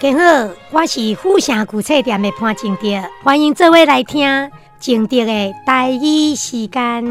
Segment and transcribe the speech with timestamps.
[0.00, 2.88] 家好，我是富城古菜店的潘静德，
[3.22, 7.04] 欢迎这位来听静德的待语时间。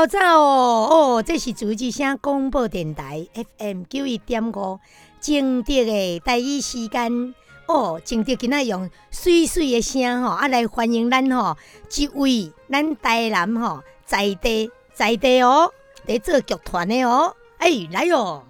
[0.00, 3.26] 高早哦哦，这是主之声广播电台
[3.58, 4.80] FM 九一点五，
[5.20, 7.34] 正德的第一时间
[7.66, 11.54] 哦，正德今仔用水水的声吼，啊来欢迎咱吼
[11.94, 15.70] 一位咱台南吼在地在地哦，
[16.06, 18.42] 在做剧团的哦，哎来哟！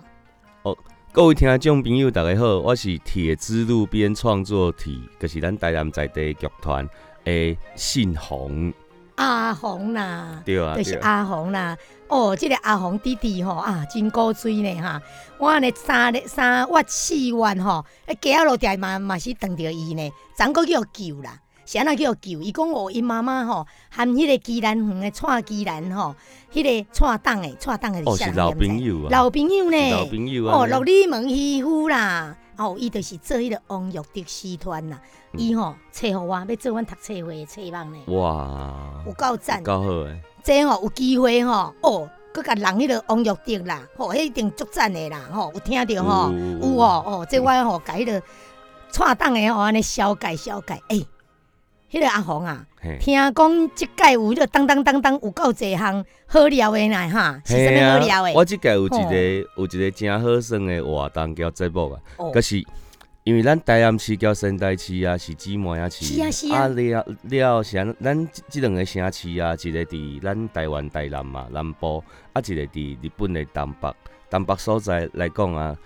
[0.62, 0.78] 哦，
[1.10, 6.88] 各位听众朋友大家好，我是铁之路边创作体，就是咱台南在地剧团
[7.24, 8.72] 的信宏。
[9.20, 11.76] 阿红啦，对啊，就是阿红啦。
[12.08, 15.00] 哦，这个阿红弟弟吼啊，真古锥呢哈。
[15.38, 21.38] 我呢三三我四万吼，哎，家路店嘛嘛是撞着伊呢，怎个叫救啦？
[21.70, 22.42] 是安那叫救？
[22.42, 26.16] 伊讲哦，因妈妈吼含迄个鸡兰园的串鸡兰吼，
[26.52, 30.58] 迄个蔡档的串档的哦，是老朋友啊，老朋友呢，老朋友啊。
[30.58, 32.36] 哦，落你门欺负啦。
[32.56, 35.00] 哦，伊就是做迄个王玉德师团啦，
[35.34, 37.98] 伊吼找互我要做阮读册会的册网呢。
[38.08, 40.20] 哇，有够赞，够好诶！
[40.42, 48.20] 这吼有机会吼，哦，佮甲人迄个王玉德啦，吼，迄一定足赞的啦，吼，有听着吼，有哦，哦，即我吼甲迄个
[48.90, 51.06] 串档的吼安尼小解小解，诶，
[51.90, 52.64] 迄个阿红啊，
[53.00, 58.32] 听讲即届有迄个当当当当有够济项好料的呢哈，是啥物好料的？
[58.32, 62.00] 我即届有一个有一个真好耍的活动叫节目啊，
[62.32, 62.64] 可是
[63.24, 72.02] 因为咱台南市交仙台市啊，是姊妹啊市，啊了了是咱即两个城市啊，一个伫咱台湾台南嘛南部，
[72.32, 73.92] 啊一个伫日本的东北，
[74.30, 75.76] 东北所在来讲啊，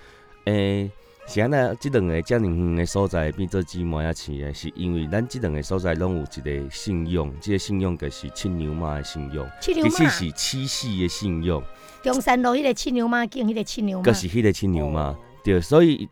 [0.44, 0.90] 诶。
[1.26, 11.62] 是安尼，即两个遮尔远的所在变做姊妹啊市的，是因为咱即两个所在拢有一个信用，即个信用就是七牛妈的信用，其实是七夕的信用。
[12.02, 15.16] 中山路迄个七牛妈经，迄个七牛妈，就是迄个七牛妈。
[15.42, 16.08] 对，所以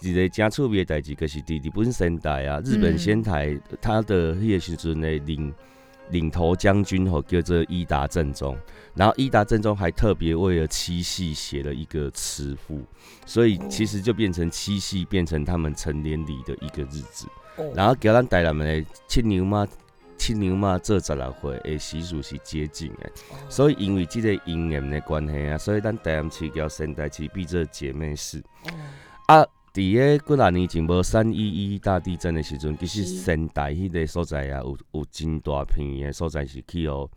[0.00, 5.52] 一一个真趣味的代志，就是伫日本仙台啊，日本仙台，他的迄个时阵的领
[6.10, 8.56] 领头将军吼叫做伊达正宗。
[8.94, 12.80] 然后伊达正宗还特别为了七夕写了一个词赋，
[13.26, 17.26] 所以其实就变成七夕变成他们成年礼的一个日子。
[17.74, 19.66] 然后给咱台南的七牛妈、
[20.16, 23.10] 七牛妈这十六岁的习俗是接近的，
[23.48, 28.42] 所以因为这个姻缘的关系啊，所以咱台南市叫仙台市变做姐妹市。
[29.26, 31.36] 啊，伫个几廿年前无三一
[31.74, 37.08] 一大地震的时阵，其实仙台迄个所在啊，有有真大片的所在是去哦。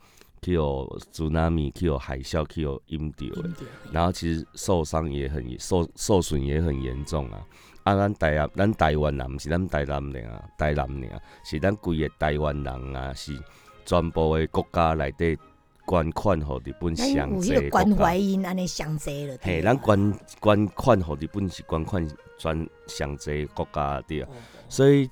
[0.41, 3.27] 去有祖纳米，去有海啸，去有阴掉
[3.91, 7.45] 然后其实受伤也很受受损也很严重啊！
[7.83, 13.37] 啊，咱台啊，咱台湾人毋是咱台南人啊，台南人是咱规个台湾人啊，是
[13.85, 15.37] 全部的国家内底
[15.87, 19.37] 捐款互日本上济关怀因安尼上济了。
[19.41, 24.29] 嘿，咱捐捐款互日本是捐款全上济国家对啊，
[24.69, 25.09] 所以。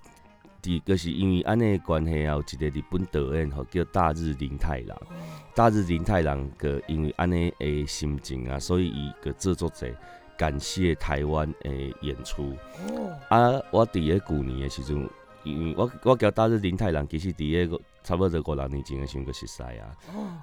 [0.86, 4.98] 就是因为安尼关系啊，有一个日本导演吼叫大日林太郎，
[5.54, 9.88] 大日林太郎个因为安尼诶心情啊，所以伊个制作者
[10.38, 12.54] 感谢台湾诶演出。
[13.30, 15.10] 啊，我伫个旧年诶时阵，
[15.44, 19.92] 因为我我交大日林太郎，其实伫个差不多五六年前的时阵个熟悉啊。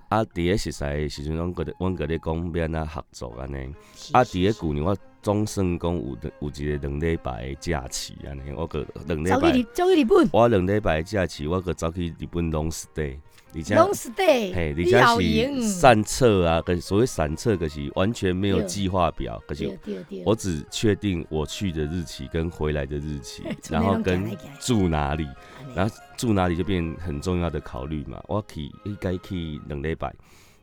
[0.09, 3.75] 啊，伫个熟悉的时阵，阮个阮个咧讲要安怎合作安尼。
[4.13, 4.97] 啊，伫个旧年我。
[5.23, 13.17] 总算讲有有一个两礼拜的假期安尼，我个两礼拜走去日本，我两礼拜假期，我个走去日本 long stay，
[13.55, 19.79] 而且 long stay，嘿，而且是散策啊，跟所谓散策可是完全没有计划表，可是
[20.25, 25.29] 我只确定我去的日期跟回来的日期， 然后跟住哪里，
[25.75, 28.23] 然后住哪里就变很重要的考虑嘛。
[28.29, 30.15] 我去应该去两礼拜，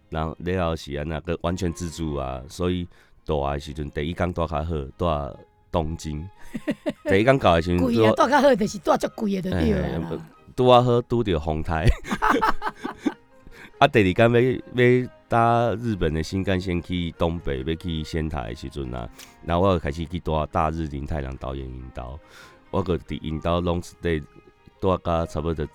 [0.09, 2.87] 然后然后是安那个完全自助啊，所以。
[3.25, 5.37] 住的时阵，第一工住较好，住
[5.71, 6.27] 东京。
[7.07, 10.25] 第一工搞的时阵，贵啊，住较好就是住足贵的，对啦。
[10.55, 11.85] 拄啊好，拄着风台。
[13.77, 19.07] 啊，第二工要要搭日本的新干线去东北，要去仙台的时阵啊，
[19.45, 22.19] 然后我开始去住大日林太郎导演引导，
[22.71, 24.23] 我个伫引导 long stay
[24.79, 25.71] 住甲差不多十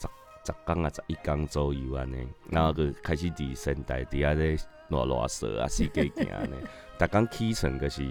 [0.47, 4.57] 十工啊，十一工左右安尼，然后就开始伫仙台伫遐咧
[4.89, 6.57] 乱乱说啊，四界行呢。
[6.99, 8.09] 逐工起床就是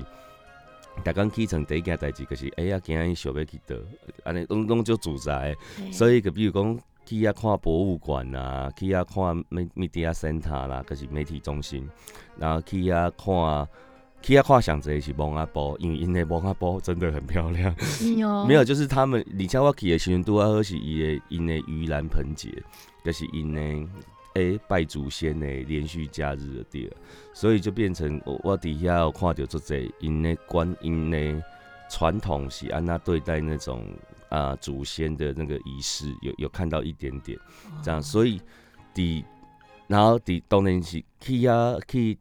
[1.04, 3.76] 逐工起床第一件代志就是，哎呀，今日想要去倒，
[4.24, 5.56] 安尼拢拢就自在。
[5.78, 11.90] 嘿所以，就比如讲，去遐看博物馆啊，去遐看 Me Media Center 啦，就是媒体中心，
[12.38, 13.68] 然后去遐看，
[14.24, 17.76] 去遐看上侪是蒙阿波，因为因的蒙阿波真的很漂亮。
[17.82, 22.50] 是哦， 没有，就是他们，而且我去的时阵拄啊好是伊的因的盂兰盆节，
[23.04, 23.62] 就是因的
[24.36, 26.92] 诶拜祖先的连续假日的地儿，
[27.34, 31.44] 所以就变成我我底下有看到做这因的观因的
[31.90, 33.86] 传统是安那对待那种
[34.30, 37.38] 啊、祖先的那个仪式，有有看到一点点。
[37.84, 38.42] 这样，所以
[38.94, 39.24] 底
[39.86, 42.18] 然后底当然是去啊去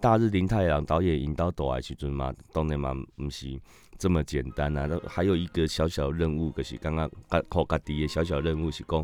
[0.00, 3.58] 大日林太郎导演引导倒来时阵嘛，当然嘛毋是。
[3.98, 4.86] 这么简单啊！
[5.08, 9.02] 还有一个小小任务，就是刚刚家靠家己的小小任务是讲，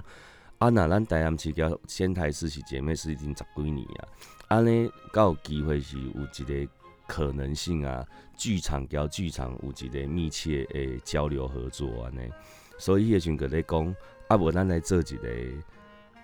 [0.58, 4.08] 啊那咱台南市交仙台市是姐妹市已经十几年啊，
[4.48, 6.72] 安尼敢有机会是有一个
[7.06, 8.06] 可能性啊，
[8.36, 12.30] 剧场交剧场有一个密切的交流合作安尼，
[12.76, 13.96] 所以迄个时阵个咧讲，
[14.28, 15.28] 啊无咱来做一个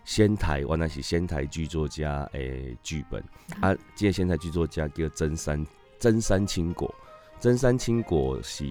[0.08, 3.22] 仙台，原来是仙台剧作家诶剧本，
[3.60, 5.66] 啊，这个仙台剧作家叫真山
[5.98, 6.92] 真山清果。
[7.38, 8.66] 真山清果是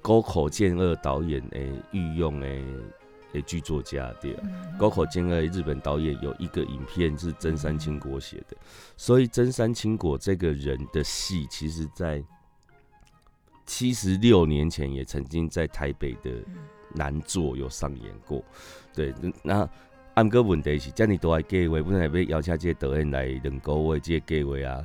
[0.00, 2.64] 沟口健二导演诶御用诶
[3.34, 4.40] 诶剧作家对啊，
[4.78, 8.56] 沟口健二日本导演有一个影片是真山清果写的，
[8.96, 12.24] 所以真山清果这个人的戏，其实在
[13.66, 16.30] 七十六年前也曾经在台北的
[16.94, 18.42] 南座有上演过。
[18.94, 19.68] 对，那
[20.18, 24.84] 按个问题是，遮尔大诶计划，本来要邀请这个导演来两个月，这个计划啊。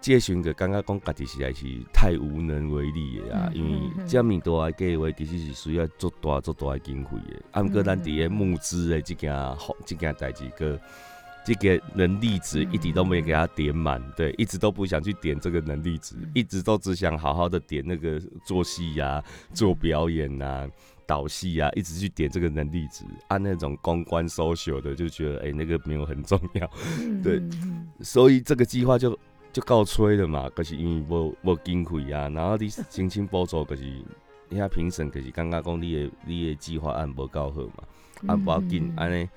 [0.00, 10.76] 这个时阵就感觉讲家己实在是太无能为力的啊，嗯因为嗯嗯遮尔大诶计划其实是需要做大做大诶经费的，啊，毋过咱伫个募资的即件好即件代志个。
[11.42, 19.24] 这个能力值一直都没给他点满，对，一直都不想去点这个能力值，一直都只想好好的点那个做戏呀、
[19.54, 20.68] 做表演呐、
[21.10, 26.70] 导戏啊，一直去点这个能力值，按那种公关 social 的就觉得，哎、那个没有很重要，
[27.20, 27.42] 对。
[28.00, 29.18] 所以这个计划就
[29.52, 33.82] 就告吹了嘛，可是因为无无经费啊，然后你申请补助，可是
[34.50, 37.82] 遐评审可是感觉讲你的你的计划案无够好嘛，
[38.28, 39.28] 啊嗯无要紧嗯，安尼，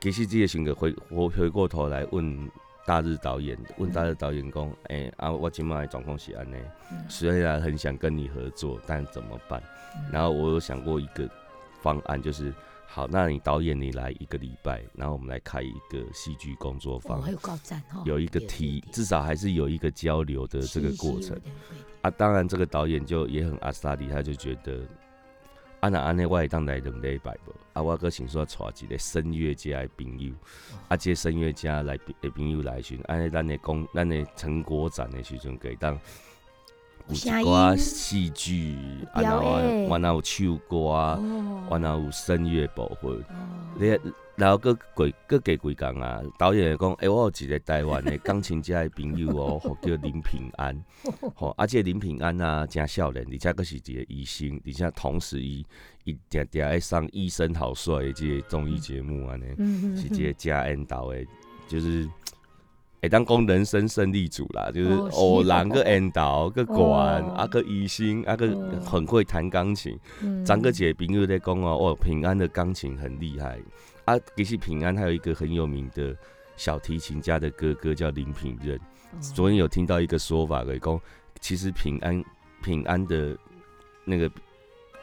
[0.00, 2.48] 其实这个时候回回回过头来问
[2.86, 6.54] 大日导演，问大日导演讲，诶、啊，我今麦的状况是安尼，
[6.92, 7.04] 嗯。
[7.08, 9.60] 虽然很想跟你合作，但怎么办？
[10.12, 11.28] 然后我有想过一个
[11.82, 12.52] 方案，就是
[12.86, 21.36] 好，那你导演你来一个礼拜，然后我们来开一个戏剧工作哦，坊，还有高赞哈，有一个对题，至少还是有一个交流的这个过程。
[22.02, 22.10] 啊。
[22.10, 24.86] 当然，这个导演就也很阿萨里，他就觉得，
[25.80, 30.32] 啊那安尼我会当来两礼拜无，啊我搁想说带一个声乐家的朋友，
[30.88, 35.98] 啊这个声乐家来的朋友来时，安尼咱的公咱的成果展的时阵，给当。
[37.08, 38.76] 有一声寡戏剧，
[39.12, 43.12] 啊，然后演完后有唱歌，哦，完后有声乐部分。
[43.12, 43.24] 哦
[43.76, 43.98] 你
[44.36, 46.20] 然后搁几搁加几工啊？
[46.36, 50.76] 导演讲，诶、我有一个台湾的钢琴家的朋友哦， 吼叫林平安，
[51.36, 55.64] 吼，而且林平安啊，真少年，而且佫是一个医生，而且同时伊
[56.02, 61.24] 伊定定爱上《医生好帅》的这个综艺节目安尼，嗯是一个加引导的，
[61.68, 62.08] 就是。
[63.04, 73.60] 会当讲人生胜利组啦，就是哦是偶然个引导个管哦啊个医生啊个哦很会弹钢琴，嗯张哥姐朋友在讲哦，哦，平安的钢琴很厉害
[74.04, 74.18] 啊。
[74.36, 76.16] 其实平安还有一个很有名的
[76.56, 78.76] 小提琴家的哥哥叫林品任。
[78.76, 78.80] 哦
[79.20, 81.00] 昨天有听到一个说法，给讲
[81.40, 82.24] 其实平安
[82.62, 83.36] 平安的
[84.04, 84.28] 那个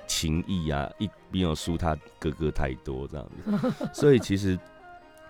[0.05, 3.73] 情谊啊，一没有输他哥哥太多这样子。
[3.95, 4.59] 所以其实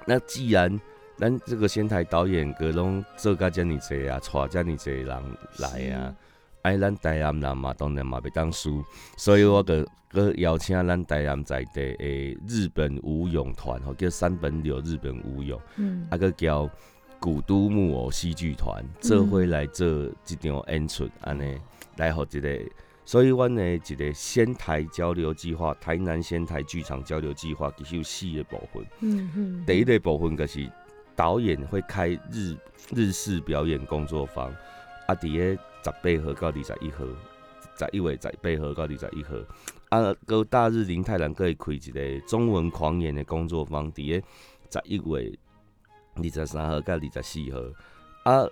[0.08, 0.82] 那既然
[1.22, 5.24] 咱这个仙台导演阁拢做甲遮尔济啊，带遮尔济人
[5.60, 6.16] 来啊。
[6.63, 8.84] 哎，咱台南人嘛，当然嘛袂当输，
[9.18, 16.68] 所以我个个邀请咱台南在地诶日本舞踊团，吼叫三本柳日本舞踊，嗯啊个叫
[17.20, 19.88] 古都木偶戏剧团，做伙来做
[20.28, 21.56] 一场演出，安尼
[21.98, 22.60] 来互一个，
[23.06, 28.84] 所以阮的一个仙台交流计划，台南仙台剧场交流计划，其实有四个部分。
[29.01, 30.68] 嗯嗯第一个部分就是
[31.22, 32.58] 导演会开日
[32.96, 34.51] 日式表演工作坊，
[35.06, 37.06] 啊，伫个十八号到二十一号，
[37.78, 39.36] 十一月十八号到二十一号，
[39.90, 44.28] 啊，个大日林太郎会开一个中文狂言的工作坊，伫个
[44.72, 45.38] 十一月
[46.16, 47.60] 二十三号到二十四号，
[48.32, 48.48] 啊。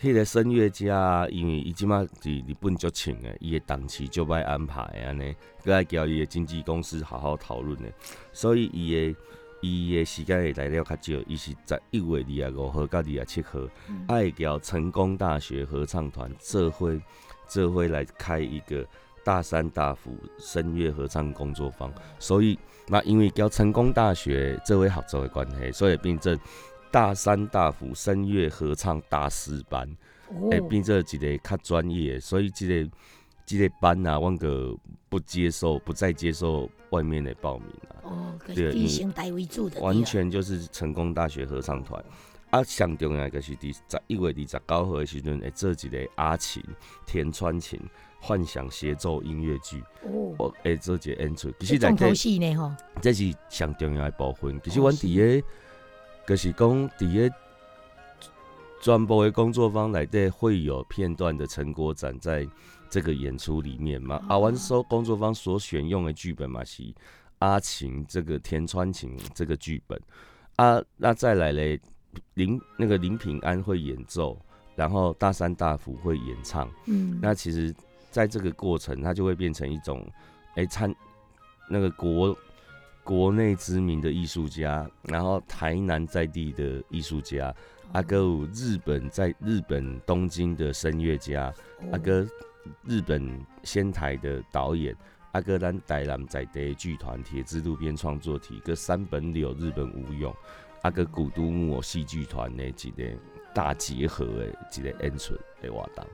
[0.00, 7.92] 迄个声乐家，因为伊即马伫日本足请诶，伊的档期就歹安排安尼，搁爱交伊的经纪公司好好讨论的，
[8.32, 9.14] 所以伊的
[9.60, 13.60] 伊的时间会来了较少，伊是十一月二十五号到二十七号，
[14.08, 17.00] 爱交成功大学合唱团这会
[17.48, 18.86] 这会来开一个
[19.24, 26.38] 大三大辅声乐合唱工作坊，所以那因为交成功大学这位合作的关系，所以变成
[26.90, 29.88] 大三大辅声乐合唱大师班，
[30.48, 32.90] 会变成一个较专业，所以这个。
[33.58, 34.76] 这个班啊，阮个
[35.08, 37.96] 不接受，不再接受外面的报名啊。
[38.04, 42.00] 哦，对，以成台为主的，完全就是成功大学合唱团。
[42.50, 46.62] 啊，上重要就是第十一月二十九号的时阵，会做一个阿琴、
[47.06, 47.80] 田川琴
[48.20, 49.82] 幻想协奏音乐剧。
[50.02, 51.52] 哦，会做一个演出。
[51.58, 54.60] 其实重头戏呢，吼，这是上重要的部分。
[54.62, 55.46] 其实阮伫个，
[56.28, 57.34] 就是讲伫个
[58.80, 62.46] 专播的工作坊内底会有片段的成果展在。
[62.90, 66.82] 这个演出里面嘛，阿文说工作方所选用的剧本嘛是
[67.38, 69.98] 阿晴这个田川晴这个剧本。
[70.56, 71.80] 啊，那再来嘞
[72.34, 74.38] 林那个林平安会演奏，
[74.74, 77.74] 然后大山大辅会演唱，嗯，那其实
[78.10, 80.06] 在这个过程，它就会变成一种
[80.56, 80.94] 哎参
[81.70, 82.36] 那个国
[83.04, 87.54] 国内知名的艺术家，然后台南在地的艺术家，
[87.92, 88.18] 阿哥
[88.52, 91.54] 日本在日本东京的声乐家，
[91.92, 92.26] 阿哥。
[92.84, 94.94] 日本仙台的导演
[95.32, 100.34] 阿哥丹台南在地剧团铁之路边创作体跟三本柳日本舞用
[100.82, 103.04] 阿哥古都木偶戏剧团的一个
[103.54, 106.04] 大结合的一个演出的活动。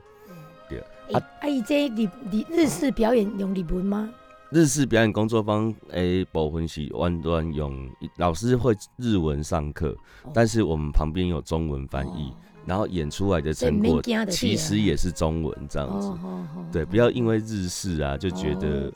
[0.69, 0.79] 对
[1.13, 4.09] 啊，啊伊这日日日式表演用日文吗？
[4.49, 9.95] 日式表演工作坊诶部分是完全用老师会日文上课，
[10.33, 12.33] 但是我们旁边有中文翻译。
[12.67, 16.11] 然后演出来的成果其实也是中文这样子，
[16.69, 18.91] 对，不要因为日式啊就觉得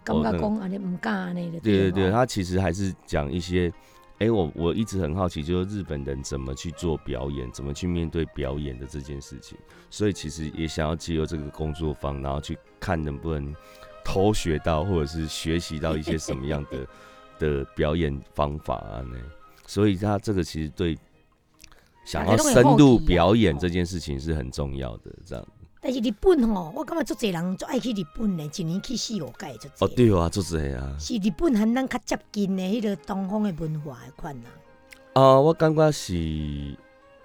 [1.53, 3.71] 哦，对对对，他其实还是讲一些，
[4.19, 9.57] 哎，我我一直很好奇，就是日本人怎么去做表演，怎么去面对表演的这件事情，
[9.89, 13.55] 所以其实也想要借由这个工作坊，然后去看能不能
[14.03, 16.85] 偷学到，或者是学习到一些什么样的
[17.39, 19.01] 的表演方法啊？
[19.09, 19.17] 那
[19.65, 20.97] 所以他这个其实对。
[22.03, 25.47] 想要深度表演这件事情是很重要的，这样。
[25.83, 29.69] 但是日本吼，我感觉足侪人足爱去日本的，一年去四五届就。
[29.79, 30.95] 哦，对啊，足侪啊。
[30.99, 34.47] 是日本和咱较接近的迄个东方的文化的款啊。
[35.13, 36.77] 啊，我感觉是，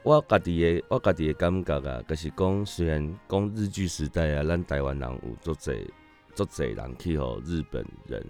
[0.03, 5.87] 我家己的，我家己的感觉啊，就是讲，虽然讲日剧时代啊，咱台湾人有足侪
[6.35, 8.25] 足侪人去吼日本人，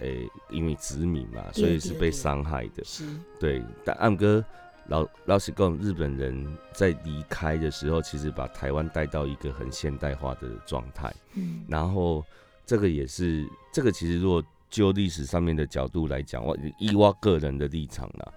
[0.00, 2.82] 诶，因为殖民嘛，所以是被伤害的。
[2.82, 3.04] 是。
[3.38, 4.44] 对，但暗哥。
[4.88, 11.14] 老老实讲，日本人在离开的时候，其实把台湾带到一个很现代化的状态。
[11.34, 12.24] 嗯，然后
[12.64, 18.32] 这个也是，这个其实如果就历史上面的角度来讲，我以我个人的立场啦，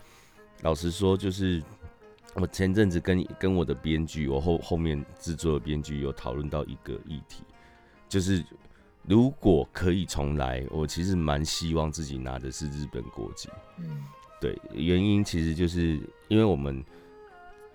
[0.61, 1.63] 老实说，就是
[2.35, 7.43] 我前阵子跟跟我的编剧，我后后面制作的编剧有讨论到一个议题，
[8.09, 8.43] 就是
[9.07, 13.49] 如果可以重来，我其实蛮希望自己拿的是日本国籍。
[13.77, 14.03] 嗯。
[14.39, 16.81] 对，原因其实就是因为我们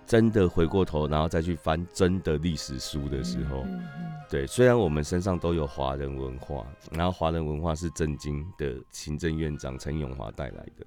[0.06, 3.66] 真的回过头，然后再去翻真的历史书的时候，
[4.30, 10.86] 对，虽然我们身上都有华人文化，然后华人文化是震惊的行政院长陈永华带来的，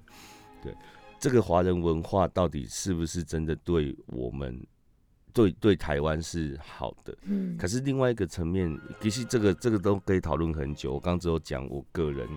[0.60, 0.74] 对，
[1.20, 4.60] 这个华人文化到底是不是真的对我们
[5.32, 7.16] 对对台湾是好的？
[7.22, 10.94] 嗯，可是另外一个层面，其实这个这个都可以讨论很久。
[10.94, 12.28] 我刚只有讲我个人。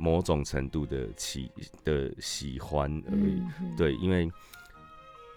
[0.00, 1.50] 某种程度的喜
[1.84, 3.42] 的喜欢而已，
[3.76, 4.32] 对，因为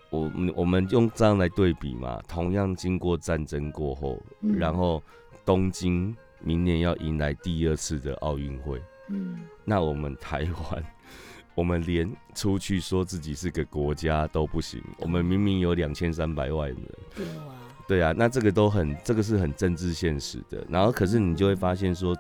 [0.10, 5.04] 我我们用这样来对比嘛，同样经过战争过后，然后
[5.44, 10.84] 东京明年要迎来第二次的奥运会，嗯，那我们台湾，
[11.56, 16.78] 我们连出去说自己是个国家都不行，我们明明有两千三百万人，
[17.14, 17.44] 对啊，
[17.86, 22.16] 对啊，那这个都很，这个是很政治现实的，然后可是你就会发现说。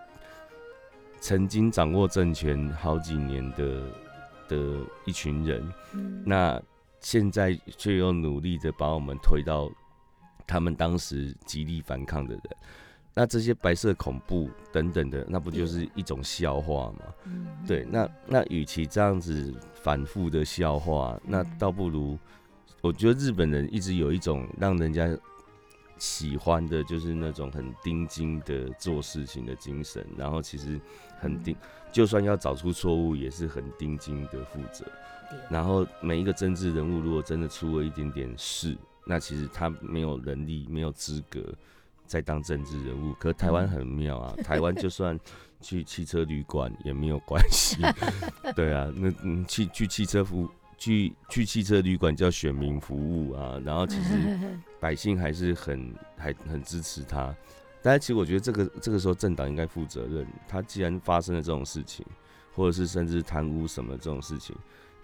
[1.23, 3.81] 曾经掌握政权好几年的
[4.49, 5.65] 的一群人，
[6.25, 6.61] 那
[6.99, 9.71] 现在却又努力的把我们推到
[10.45, 12.43] 他们当时极力反抗的人，
[13.13, 16.99] 那这些白色恐怖等等的，那不就是一种笑话吗？
[17.65, 22.19] 对，那那与其这样子反复的笑话，那倒不如
[22.81, 25.07] 我觉得日本人一直有一种让人家。
[25.99, 30.77] 喜欢的就是那种很钉钉的做事情的精神，然后其实
[31.23, 31.55] 很定，
[31.91, 34.85] 就算要找出错误，也是很钉钉的负责。
[35.49, 41.41] 然后每一个政治人物，如果真的出了一点点事，那其实他没有能力、没有资格
[42.05, 43.13] 再当政治人物。
[43.19, 45.17] 可台湾很妙啊，台湾就算
[45.61, 47.77] 去汽车旅馆也没有关系。
[48.53, 50.49] 对啊，那嗯，去去汽车服。
[50.75, 54.37] 去去汽车旅馆叫选民服务啊，然后其实
[54.81, 57.33] 百姓还是很还很支持他。
[57.83, 62.05] 但是其实我觉得这个这个时候政党应该负责任，他既然发生了这种事情，
[62.55, 64.55] 或者是甚至贪污什么这种事情，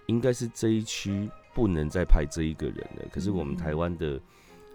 [0.06, 3.04] 应该是这一区不能再派这一个人了。
[3.12, 4.18] 可是我们台湾的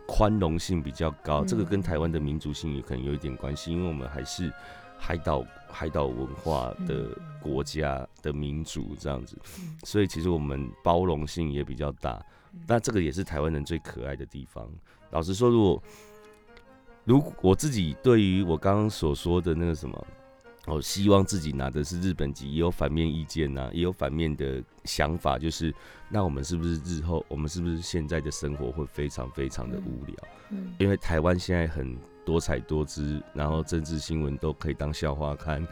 [0.08, 4.54] 宽容性比较高，这个跟台湾的民族性也可能有一点关系，因为我们还是
[5.00, 7.10] 海岛海岛文化的
[7.42, 9.36] 国家的民族这样子，
[9.84, 12.24] 所以其实我们包容性也比较大。
[12.68, 14.70] 那这个也是台湾人最可爱的地方。
[15.10, 15.82] 老实说，如果
[17.06, 20.08] 如果我自己对于我刚刚所说的那个什么，
[20.66, 25.72] 我希望自己拿的是日本籍，也有反面意见呐，也有反面的想法，就是
[26.10, 30.16] 那我们是不是日后，我们是不是现在的生活会非常非常的无聊？
[30.50, 31.96] 嗯，因为台湾现在很
[32.26, 35.64] 多彩多姿，然后政治新闻都可以当笑话看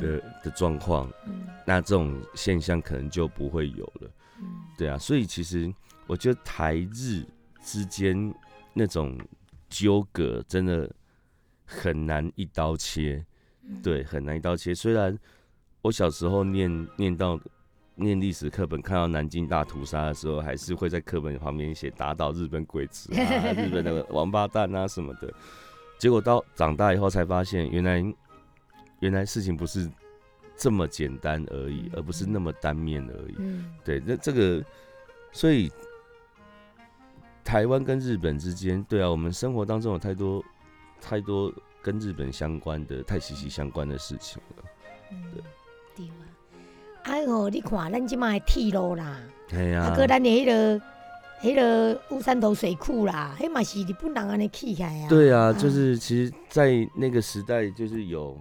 [0.00, 4.10] 的的状况，嗯，那这种现象可能就不会有了。
[4.38, 4.46] 嗯，
[4.78, 5.74] 对啊，所以其实
[6.06, 7.26] 我觉得台日
[7.60, 8.32] 之间
[8.72, 9.18] 那种。
[9.78, 10.90] 纠葛真的
[11.66, 13.22] 很难一刀切，
[13.82, 14.74] 对，很难一刀切。
[14.74, 15.14] 虽然
[15.82, 17.38] 我小时候念念到
[17.94, 25.30] 念历史课本，看到南京大屠杀的时候，还是会在课本旁边写打倒日本鬼子啊，日本的王八蛋啊什么的。
[25.98, 28.02] 结果到长大以后才发现，原来
[29.00, 29.86] 原来事情不是
[30.56, 33.36] 这么简单而已，而不是那么单面而已。
[33.84, 34.64] 对，那这个
[35.32, 35.70] 所以。
[37.46, 40.42] 台湾跟日本之间，对啊，我们生活当中有太多
[41.00, 44.64] 太多跟日本相关的、太息息相关的事情了。
[45.32, 45.42] 对，
[45.94, 46.26] 对啊。
[47.04, 49.16] 哎呦，你看，咱即卖铁路啦，
[49.48, 50.80] 系啊，啊，个咱的迄个、
[51.40, 55.08] 迄个乌山头水库啦，迄嘛是日本人安尼起来啊。
[55.08, 58.36] 对啊，就是其实，在那个时代，就是有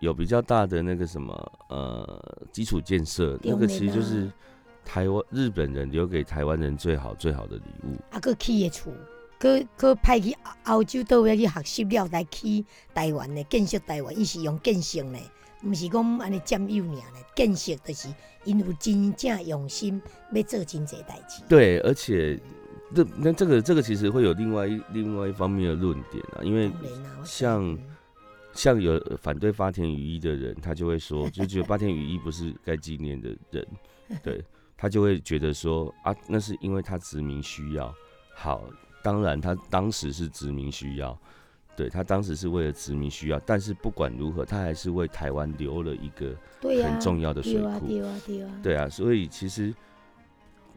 [0.00, 1.32] 有比较大的那个什么
[1.70, 4.30] 呃基础建设，那个其实就是。
[4.84, 7.96] 台湾日本人留给台湾人最好最好的礼物。
[8.10, 8.92] 啊，佮起的厝，
[9.40, 15.18] 佮佮派去欧洲倒位去学习了来起台湾的建设台湾，伊是用建设的，
[15.64, 17.24] 毋是讲安尼占有尔的。
[17.34, 18.08] 建设就是
[18.44, 20.00] 因有真正用心
[20.32, 21.42] 要做真济代志。
[21.48, 22.38] 对，而且
[22.94, 26.70] 这那这个这个其实会有另外一另外一方面的论点啊，因为
[27.24, 27.76] 像
[28.52, 33.66] 像有反对发田雨衣的人，他就会说，就觉得发田雨衣不是该纪念的人，
[34.22, 34.44] 对。
[34.84, 37.90] 他就会觉得说啊，那是因为他殖民需要。
[38.34, 38.64] 好，
[39.02, 41.18] 当然他当时是殖民需要，
[41.74, 43.40] 对他当时是为了殖民需要。
[43.46, 47.86] 但是不管如何，他还是为台湾留了一个很重要的水库。
[47.86, 48.86] 对啊，对啊，对啊。
[48.86, 49.74] 所以其实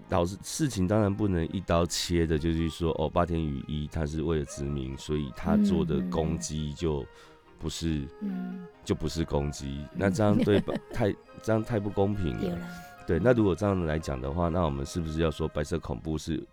[0.08, 7.06] 导致事情当然不能一刀切的，就是说哦，八田雨衣他是为了殖民，所以他做的攻击就
[7.60, 8.08] 不是，
[8.86, 9.86] 就不是攻击。
[9.93, 12.58] 那这样对 吧太这样太不公平了。
[13.08, 16.46] 对，那如果这样来讲的话，那我们是不是要说白色恐怖是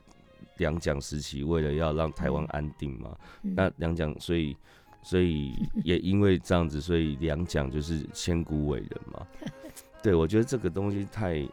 [0.59, 3.11] 两蒋时期为了要让台湾安定嘛？
[3.43, 4.57] 那两蒋，所以
[5.03, 9.27] 所以 也因为这样子，所以两蒋就是千古伟人嘛？
[10.01, 11.45] 对，我觉得这个东西太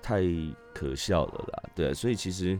[0.00, 0.22] 太
[0.72, 1.62] 可笑了啦。
[1.74, 2.58] 对，所以其实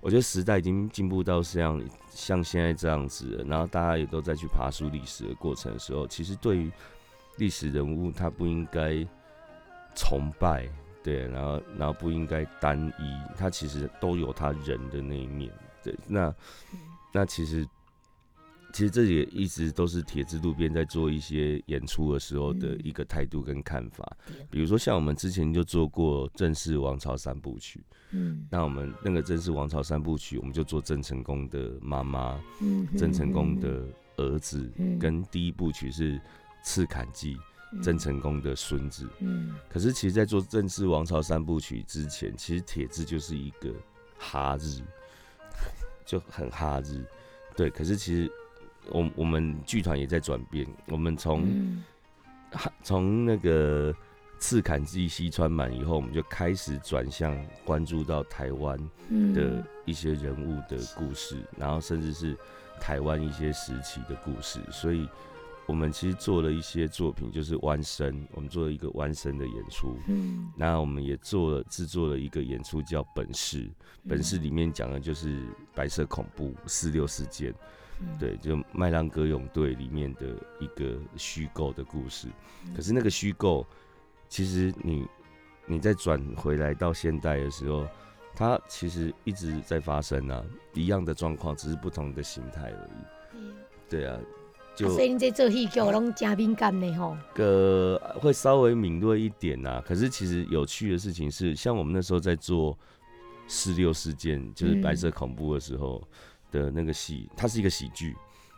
[0.00, 1.78] 我觉得时代已经进步到像
[2.08, 6.72] 像现在这样子，然后大家也都在去爬书历史的过程的时候，其实对于
[7.36, 9.06] 历史人物，他不应该
[9.94, 10.66] 崇拜。
[11.02, 15.50] 对，然后然后不应该单一，他其实都有他人的那一面。
[15.82, 16.34] 对，那
[17.12, 17.66] 那其实
[18.72, 24.16] 其实这也一直都是铁之路边在做一些演出的时候的一个态度跟看法。
[24.50, 33.84] 比如说像我们之前就做过正式王朝三部曲，嗯，那我们那个正式王朝三部曲，我们就做郑成功的妈妈，嗯，郑成功的
[34.16, 36.20] 儿子，跟第一部曲是
[36.62, 37.38] 刺砍记。
[37.82, 43.72] 郑成功的孙子，嗯，可是其实，在做郑氏王朝三部曲之前，其实铁字就是一个
[44.18, 44.82] 哈日，
[46.04, 47.04] 就很哈日，
[47.54, 47.70] 对。
[47.70, 48.32] 可是其实，
[48.88, 51.80] 我我们剧团也在转变，我们从
[52.82, 53.94] 从那个
[54.40, 58.76] 刺砍记西川满以后，我们就开始转向关注到台湾
[59.32, 62.36] 的一些人物的故事，然后甚至是
[62.80, 65.08] 台湾一些时期的故事，所以。
[65.70, 69.96] 我们其实做了一些作品，就是弯身，我们做了一个弯身的演出。
[70.08, 73.66] 嗯，那我们也做了制作了一个演出，叫《本事》。
[74.08, 77.54] 本事里面讲的就是白色恐怖四六事件，
[78.18, 82.26] 对，就麦浪歌咏队里面的一个虚构的故事。
[82.74, 83.64] 可是那个虚构，
[84.28, 85.06] 其实你
[85.66, 87.86] 你再转回来到现代的时候，
[88.34, 93.38] 它其实一直在发生啊，一样的状况，只是不同的形态而已。
[93.88, 94.18] 对啊。
[94.76, 99.82] 所以你在做戏剧拢真敏感的吼，个会稍微敏锐一点呐。
[99.84, 102.78] 可是其实有趣的事情是，像我们那时候在做
[103.46, 106.02] 四六事件，就是白色恐怖的时候
[106.50, 108.16] 的那个戏，它是一个喜剧，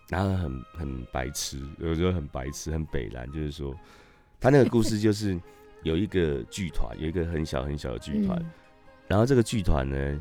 [0.09, 3.75] 然后很很白痴，有时候很白痴，很北蓝，就是说，
[4.39, 5.41] 他那个故事就是
[5.83, 8.41] 有一个剧团，有一个很小很小的剧团，
[9.09, 10.21] 然后这个剧团呢，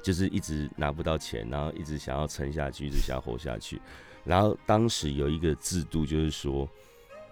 [0.00, 3.80] 就是一直拿不到钱，然后一直想要撑下去，一直想要活下去，
[4.28, 6.68] 然后当时有一个制度，就是说，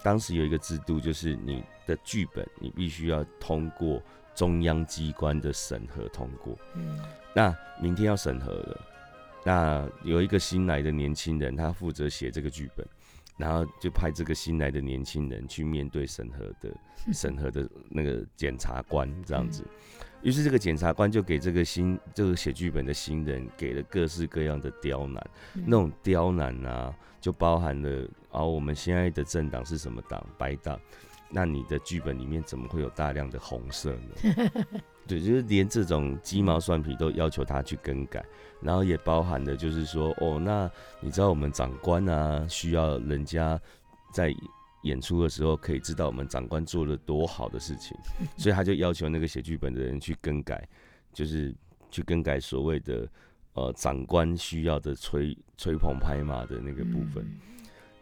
[0.02, 4.02] 当时有一个制度，就是你的剧本你必须要通过。
[4.36, 7.00] 中央机关的审核通过，嗯，
[7.34, 8.80] 那明天要审核了，
[9.42, 12.86] 那有一个新来的年轻人，他负责写这个剧本，
[13.38, 16.70] 然后就派这个新来的年轻人去面对审核的
[17.14, 19.64] 审核的那个检察官这样子，
[20.26, 30.26] 于是这个检察官就给这个新这个写剧本的新人给了各式各样的刁难，那种刁难啊，就包含了啊，我们现在的政党是什么党？
[30.36, 30.76] 白党。
[31.28, 34.50] 那你的剧本里面怎么会有大量的红色呢？
[35.06, 38.24] 对，就是连这种鸡毛蒜皮都要求他去更改，
[38.60, 43.60] 然后也包含的就是说，哦，那你知道我们长官啊，需要人家
[44.12, 44.34] 在
[44.86, 47.96] 演出的时候可以知道我们长官做了多好的事情，
[48.38, 50.66] 所以他就要求那个写剧本的人去更改，
[51.12, 51.54] 就是
[51.90, 53.08] 去更改所谓的
[53.54, 57.28] 呃长官需要的吹吹捧拍马的那个部分。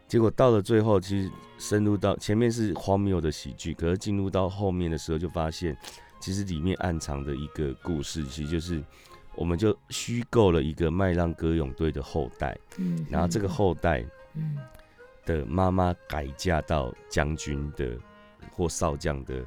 [0.07, 5.75] 结果到了最后，其实深入到前面是荒谬的喜剧，可是进入到后面的时候，就发现
[6.19, 8.83] 其实里面暗藏的一个故事，其实就是
[9.35, 14.57] 我们就虚构了一个麦浪歌咏队的后代，嗯，然后这个后代，嗯，
[15.25, 17.97] 的妈妈改嫁到将军的
[18.51, 19.45] 或少将的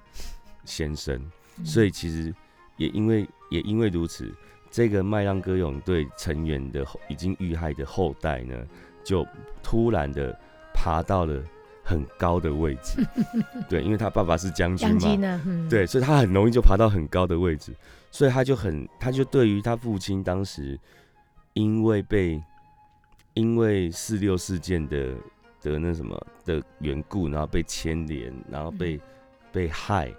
[0.64, 1.20] 先生，
[1.64, 2.34] 所以其实
[2.76, 4.32] 也因为也因为如此，
[4.70, 8.54] 这个麦浪歌咏队成员的已经遇害的后代呢，
[9.04, 9.26] 就
[9.62, 10.38] 突然的。
[10.80, 11.42] 爬到了
[11.82, 13.04] 很高的位置，
[13.68, 14.88] 对，因为他爸爸是将军
[15.20, 17.74] 嘛，对，所以他很容易就爬到很高的位置，
[18.12, 20.78] 所以他就很，他就对于他父亲当时
[21.54, 22.40] 因为被
[23.34, 25.16] 因为四六事件的
[25.60, 29.00] 的那什么的缘故，然后被牵连，然后被
[29.52, 30.12] 被害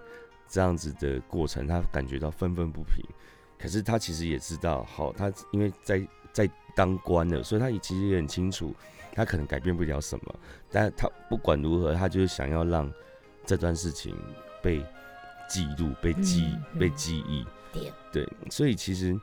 [0.48, 3.04] 这样子的过程，他感觉到愤愤不平。
[3.58, 8.74] 可是他其实也知道，好，他因为在在当官了，所以他也其实也很清楚。
[9.12, 10.36] 他可能改变不了什么，
[10.72, 12.90] 但他不管如何，他就是想要让
[13.46, 14.16] 这段事情
[14.62, 14.82] 被
[15.50, 17.46] 记录、被记、被记忆。
[18.14, 19.20] 对，所以其实，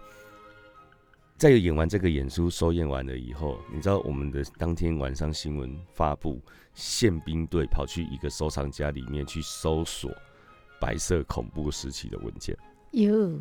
[1.36, 6.40] 在演完这个演出、收演完了以后，你知道我们的当天晚上新闻发布，
[6.74, 10.10] 宪兵队跑去一个收藏家里面去搜索
[10.80, 12.56] 白色恐怖时期的文件。
[12.92, 13.38] 有。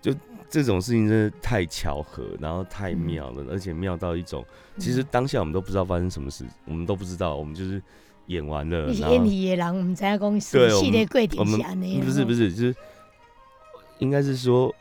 [0.00, 0.12] 就
[0.48, 4.44] 这种事情真的太巧合，然后太妙了，而且妙到一种，
[4.76, 7.80] 其实当下我们都不知道发生什么事，我们都不知道，我们就是
[8.26, 12.74] 演完了，演戏的人，我们在公司系列柜底下呢，不是不是，就是
[14.00, 14.74] 应该是说，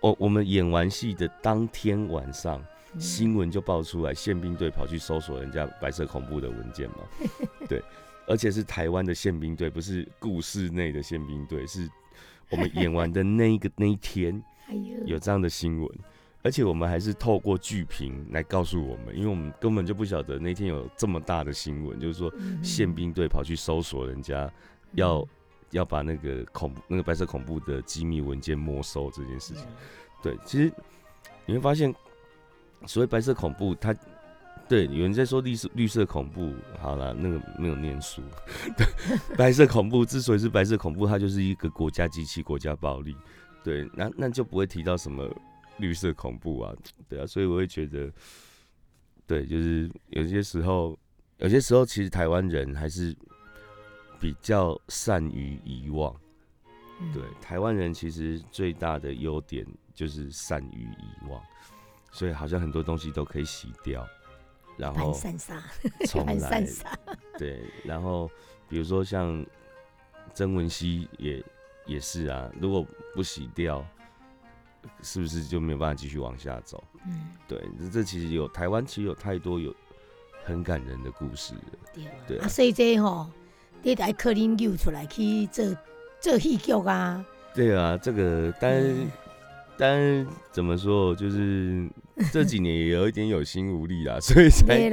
[0.00, 2.64] 我我们演完戏的当天晚上，
[2.98, 6.96] 新闻就爆出来，宪兵队跑去搜索人家白色恐怖的文件嘛，
[7.68, 7.82] 对，
[8.26, 11.88] 而且是台湾的宪兵队，不是故事内的宪兵队，是
[12.50, 14.42] 我们演完的那一个 那一天。
[15.04, 15.98] 有这样的新闻，
[16.42, 22.32] 而且我们还是透过剧评来告诉我们，因为我们根本就不晓得那天有这么大的新闻，就是说
[22.62, 24.48] 宪兵队跑去搜索人家，
[24.92, 25.26] 要
[25.70, 29.64] 要把那个恐怖那个白色恐怖的机密文件没收这件事情。
[30.22, 30.72] 对，其实
[31.46, 31.94] 你会发现，
[32.86, 33.94] 所谓白色恐怖，它
[34.68, 38.22] 对有人在说绿色绿色恐怖，好了，那个没有念书。
[38.76, 38.86] 对，
[39.36, 43.16] 白色恐怖之所以是白色恐怖，它就是一个国家机器、国家暴力。
[43.64, 45.28] 对，那那就不会提到什么
[45.78, 46.74] 绿色恐怖啊，
[47.08, 48.10] 对啊，所以我会觉得，
[49.26, 50.98] 对，就是有些时候，
[51.38, 53.14] 有些时候其实台湾人还是
[54.20, 56.14] 比较善于遗忘。
[57.12, 61.42] 对，台湾人其实最大的优点就是善于遗忘，
[62.12, 64.06] 所以好像很多东西都可以洗掉，
[64.76, 65.12] 然后
[66.06, 66.64] 重来。
[67.38, 68.30] 对，然后
[68.68, 69.44] 比如说像
[70.34, 71.42] 曾文熙也。
[71.86, 73.84] 也是啊，如果不洗掉，
[75.02, 76.84] 是不是就没有办法继续往下走？
[77.04, 79.74] 嗯，对，这其实有台湾，其实有太多有
[80.44, 81.54] 很感人的故事。
[82.28, 83.28] 对啊，所以这吼，
[83.82, 85.64] 得来克林救出来去做
[86.20, 87.24] 做戏剧啊。
[87.54, 88.82] 对啊，这个但
[89.76, 91.88] 但怎么说，就是
[92.32, 94.88] 这几年也有一点有心无力啊， 所以才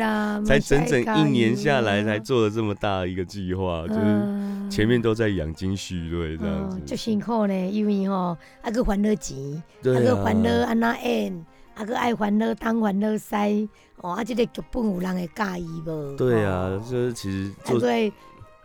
[0.46, 4.48] 才整整一年下来才做了这么大一个计划，就是。
[4.70, 9.38] 前面都在养精蓄锐这样子，就辛苦呢，因为吼，啊个还了钱，
[9.82, 13.70] 啊个还了安那演，啊个爱还了当还了西，
[14.02, 16.18] 哦，啊这个剧本有人会介意无？
[16.18, 17.90] 对啊，就是其实做做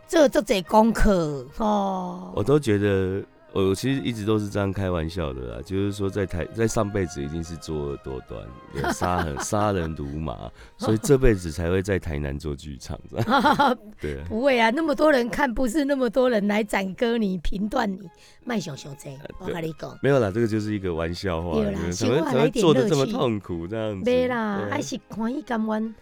[0.07, 8.39] 做这功课，哦，我都觉得，我其实一直都是这样开玩笑的啦，就是说在台在上辈子一定是作恶多端，
[8.73, 13.77] 对 杀人杀人如麻， 所以这辈子才会在台南做剧场，这样。
[13.99, 14.25] 对啊。
[14.29, 18.09] 不会啊，那么多人看，不是那么多人来斩割你、评断你，
[18.43, 24.09] 卖熊熊贼，我跟你讲，没有啦，这个就是一个玩笑话，有啦怎么怎么做的这么痛苦这样子？
[24.09, 25.95] 没啦，还是欢喜甘愿，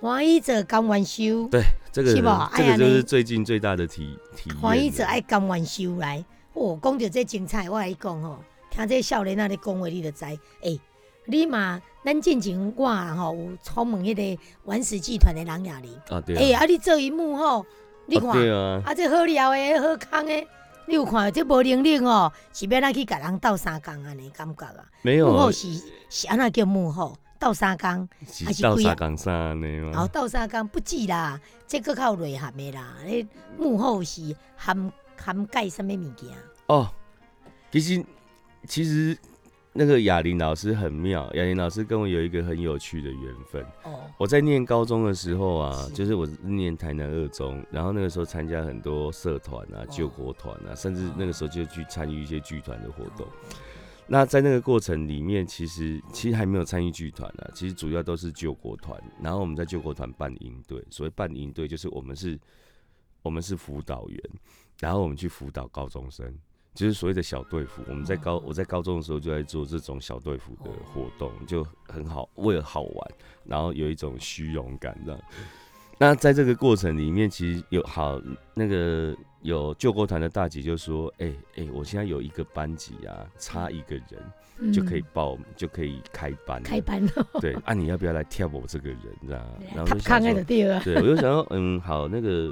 [0.00, 1.62] 欢喜者甘愿修，对
[1.92, 4.60] 这个是吧这个就是最近最大的体体验了。
[4.62, 6.24] 欢喜者爱甘愿修来。
[6.52, 10.24] 哦，讲到这精彩，我来讲吼，听这少年仔咧讲话，你就知，
[10.62, 10.80] 诶、
[11.26, 17.64] 你嘛，咱进前我啊吼有访问迄个顽石集团的郎雅玲，啊，对诶、啊，啊，你做一幕吼，
[18.06, 20.46] 你看，啊对啊，啊，这好料的，好康的，
[20.86, 24.84] 你有看这无能力哦，是要咱去甲人斗相共安尼感觉啊？
[25.02, 25.68] 没有啊，幕后是
[26.08, 30.02] 是安那叫幕后斗相共，还是几啊是到沙岗山呢然吗？
[30.02, 33.26] 后斗相共不止啦，这个较有内涵的啦，迄
[33.56, 36.28] 幕后是涵涵盖什么物件？
[36.66, 36.88] 哦，
[37.72, 38.04] 其实
[38.68, 39.16] 其实
[39.72, 43.64] 那个雅玲老师很妙，雅玲老师跟我有一个很有趣的缘分。
[43.84, 53.26] 哦，我在念高中的时候啊，是就是我念台南二中，然后那个时候参加很多社团啊、哦救国团啊，甚至那个时候就去参与一些剧团的活动。
[54.12, 59.00] 那在那个过程里面，其实其实还没有参与剧团呢，其实主要都是救国团。
[59.22, 62.36] 然后我们在救国团办营队，所谓办营队就是我们是，
[63.22, 64.20] 我们是辅导员，
[64.80, 66.36] 然后我们去辅导高中生，
[66.74, 67.84] 就是所谓的小队服。
[67.86, 73.10] 我们在高我在高中的时候就在做这种小队服的活动，就很好，为了好玩，
[73.44, 75.20] 然后有一种虚荣感这样。
[76.02, 78.18] 那在这个过程里面，其实有好
[78.54, 84.04] 那个有救国团的大姐就说：“哎、哎、我现在有一个班级啊，差一个人
[84.60, 86.66] 嗯就可以报，就可以开班了。
[86.66, 88.98] 开班了，对，啊，你要不要来跳我这个人？
[89.28, 92.50] 这样，然后他就想说康的就，对了，对，我就想说，嗯，好，那个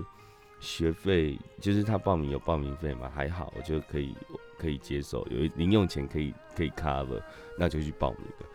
[0.61, 4.15] 学费就是他报名有报名费嘛，还好，我就可以
[4.59, 7.19] 可以接受，有零用钱可以可以 cover，
[7.59, 8.47] 那就去报名了。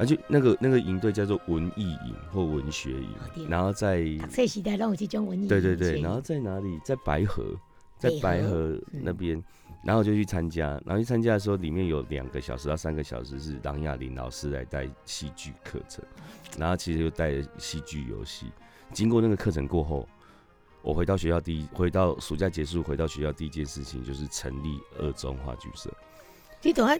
[0.00, 6.80] 而且那个那个营队叫做文艺营或文学营哦，然后在读册时代让我去讲文艺，对对对，然后在哪里？
[6.82, 7.54] 在白河，
[7.98, 9.44] 在白河嗯那边，
[9.84, 16.02] 然后就去参加，然后去参加的时候，里面有两个小时到三个小时是郎雅玲老师来带戏剧课程，
[16.56, 18.46] 然后其实就带戏剧游戏。
[18.94, 20.08] 经过那个课程过后，
[20.80, 25.92] 我回到学校第一，回到暑假结束回到学校第一件事情就是成立二中话剧社。
[26.62, 26.96] 你懂啊？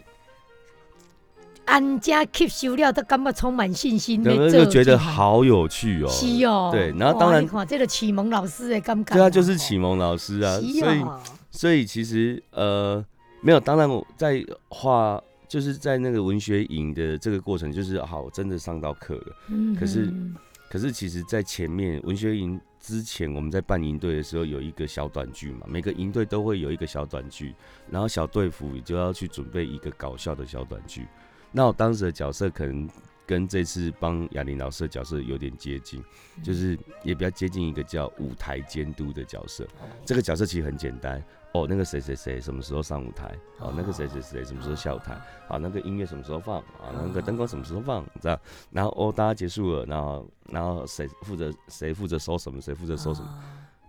[1.65, 11.21] 安家吸收了，都感觉充满信心然后的，就觉得好有趣哦、是哦，对然后当然看这个启蒙老师的感觉，对啊，就是启蒙老师啊，是所以哦，
[11.51, 13.03] 所以其实呃
[13.41, 19.35] 没有，当然我在画就是在那个文学营的这个过程，就是好真的上到课了。
[19.49, 20.35] 嗯可是嗯
[20.69, 27.53] 可是其实，在前面文学营之前，我们在办营队的时候有一个小短剧嘛，每个营队都会有一个小短剧，
[27.89, 31.05] 然后小队服就要去准备一个搞笑的小短剧。
[31.51, 32.89] 那我当时的角色可能
[33.25, 36.03] 跟这次帮雅玲老师的角色有点接近，
[36.43, 39.65] 就是也比较接近一个叫舞台监督的角色。
[40.05, 43.31] 这个角色其实很简单哦，那个谁谁谁什么时候上舞台？
[43.59, 45.19] 哦，那个谁谁谁什么时候下舞台？
[45.47, 46.59] 好，那个音乐什么时候放？
[46.59, 48.05] 啊，那个灯光什么时候放？
[48.21, 48.39] 这样，
[48.71, 52.59] 然后哦，大家结束了，然后然后谁负责谁负责收什么？
[52.59, 53.27] 谁负责收什么？
[53.29, 53.39] 哦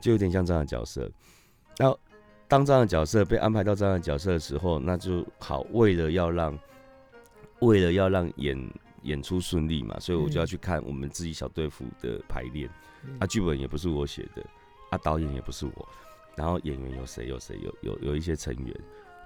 [0.03, 1.09] 就有点像这样的角色。
[1.79, 1.96] 然后
[2.48, 6.59] 当这样的角色被安排到这样的角色的时候，那就好，为了要让
[7.62, 8.70] 为了要让演
[9.03, 12.68] 演出顺利嘛，所以我就要嗯去看我们自己小队服的排练。
[13.05, 13.16] 嗯。
[13.18, 14.44] 啊，剧本也不是我写的，
[14.90, 15.88] 啊，导演也不是我，
[16.37, 18.75] 然后演员有谁有谁有有有一些成员，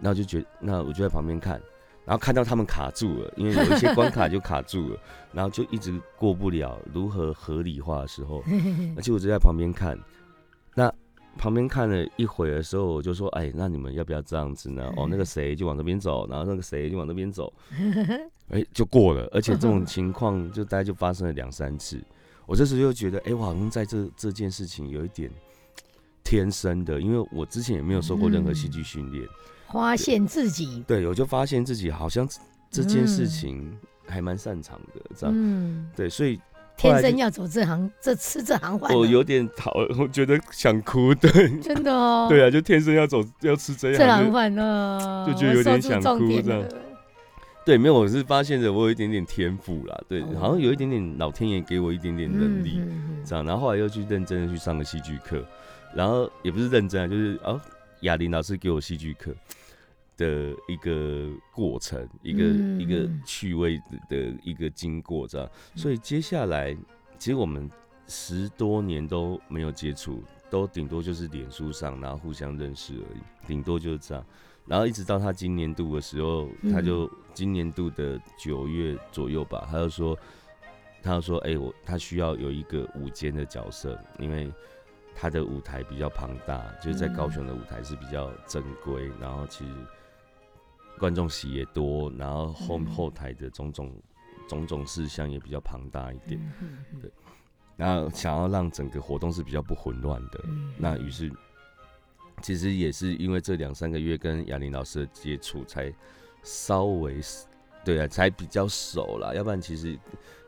[0.00, 1.60] 那我就觉得，那我就在旁边看，
[2.04, 5.00] 然后看到他们卡住了，因为有一些关卡就卡住了，
[5.32, 8.42] 然后就一直过不了，如何合理化的时候，
[8.96, 9.98] 而且我就在旁边看，
[10.74, 10.92] 那
[11.38, 14.90] 旁边看了一会儿的时候，我就说，哎，那你们要不要这样子呢？
[14.96, 17.52] 哦，那个谁就往这边走，然后那个谁就往那边走，
[18.48, 22.00] 哎， 就过了，而且这种情况就大概就发生了两三次。
[22.46, 25.30] 我这时候就觉得，哎、我好像在这这件事情有一点
[26.24, 29.26] 天生的，因为我之前也没有受过任何戏剧训练，
[29.72, 32.28] 发现自己，对我就发现自己好像
[32.70, 36.40] 这件事嗯情还蛮擅长的，这样、嗯，对，所以
[36.76, 46.60] 天生要走这行，这吃这行饭啊，我有点讨，我觉得想哭，对，真的哦，对啊，就天生要走要吃这这样就行饭呢，就觉得有点想哭这样。
[46.60, 46.68] 了
[47.64, 50.26] 对，没有，我是发现着我有一点点天赋啦，对，哦。
[50.38, 55.42] 好像有一点点老天爷给我一点点能力，嗯嗯嗯这样，然后后来又去认真的去上个戏剧课，
[55.92, 57.60] 然后也不是认真啊，就是哦，
[58.02, 59.32] 雅玲老师给我戏剧课
[60.16, 62.80] 的一个过程，一个、嗯。
[62.80, 66.76] 一个嗯趣味的一个经过，这样，所以接下来
[67.18, 67.68] 其实我们
[68.06, 74.24] 十多年都没有接触，都顶多就是脸书上然后互相认识而已，顶多就是这样。
[74.66, 80.16] 然后一直到他今年度的时候，嗯他就今年度的九月左右吧，他就说，
[81.02, 84.52] 他就说，哎、我他需要有一个舞间的角色，因为
[85.14, 89.70] 他的舞台比较庞大，就是在高雄的舞台是比较正规，然后其实
[90.98, 92.86] 观众席也多，然后后嗯。
[92.86, 93.92] 后台的种种
[94.48, 97.10] 种种事项也比较庞大一点，嗯对。
[97.76, 101.30] 然后想要让整个活动是比较不混乱的，嗯那于是，
[102.40, 105.92] 其实也是因为这两三个月跟雅玲老师的接触，才
[106.42, 107.20] 稍微
[107.84, 109.34] 对啊，才比较熟啦。
[109.34, 109.98] 要不然其实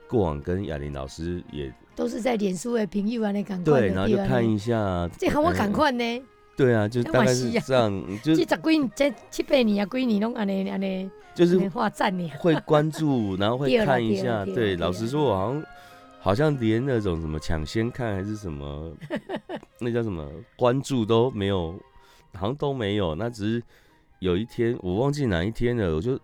[0.09, 6.23] 过往跟雅玲老师也都是在脸书的朋友安尼赶快对，然后就看一下，这喊我赶呃快呢，
[6.59, 7.91] 对啊，就这大概嘛是这样，
[8.21, 12.29] 就这十几年这七八年啊，几年拢安尼安尼就是画赞呢。
[12.41, 14.45] 会关注， 然后会看一下。
[14.45, 15.65] 对老实说，我好像
[16.19, 18.93] 好像连那种什么抢先看还是什么，
[19.79, 21.79] 那叫什么关注都没有，
[22.35, 23.15] 好像都没有。
[23.15, 23.63] 那只是
[24.19, 26.15] 有一天我忘记哪一天了，我就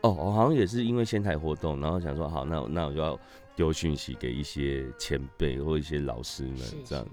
[0.00, 3.20] 哦，我好像也是因为仙台活动，然后想说好，那我那我就要
[3.54, 7.06] 丢讯息给一些前辈或一些老师们是，这样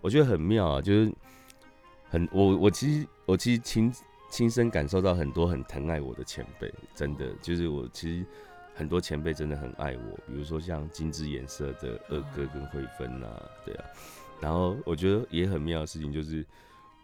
[0.00, 1.12] 我觉得很妙啊，就是
[2.12, 3.92] 很我我其实我其实亲
[4.30, 8.26] 亲身感受到很多很疼爱我的前辈，真的就是我其实
[8.74, 13.84] 很多前辈真的很爱我，比如说像金枝颜色的二哥跟慧芬啊，对啊，
[14.42, 16.44] 然后我觉得也很妙的事情就是。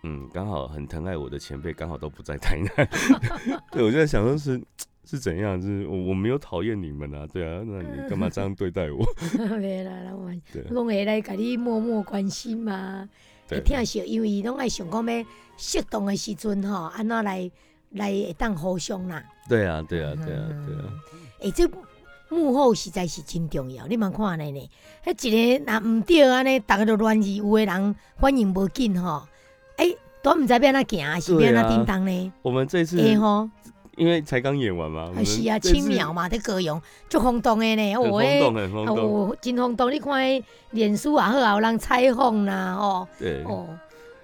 [0.05, 2.89] 嗯，刚好很疼爱我的前辈，刚好都不在台南。
[3.73, 4.63] 对，我就在想说是
[5.05, 9.05] 是怎样，就是我我没有讨厌你们啊，对啊，那你干嘛这样对待我？
[9.59, 13.09] 没啦，老板，对拢会来甲你默默关心嘛，
[13.49, 15.25] 会对听惜，因为拢爱想讲要
[15.57, 17.51] 适当的时阵吼，安怎来
[17.91, 19.23] 来会当互相啦。
[19.49, 20.85] 对啊，对啊，对啊，对啊，
[21.41, 21.69] 诶、这
[22.29, 24.71] 幕后实在是真重要，你莫看安尼呢，
[25.05, 29.27] 迄一个若毋对安尼，逐个都乱字，有的人反应无紧吼，
[29.77, 32.33] 诶、都毋知要安怎行，还是要安怎叮当呢？
[32.43, 33.01] 我们这次
[33.99, 38.97] 因为才刚演完嘛，是啊，这次轻描嘛，在歌咏，足轰动的呢，哦，很轰动，很轰动。
[38.99, 39.93] 哦，真轰动！
[39.93, 43.67] 你看迄脸书也好，有人采访啦，哦，对，哦，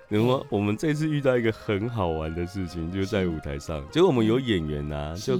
[0.09, 5.37] 然后我们这次遇到一个很好玩的事情，就是在舞台上，就是我们有演员呐，就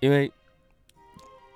[0.00, 0.30] 因为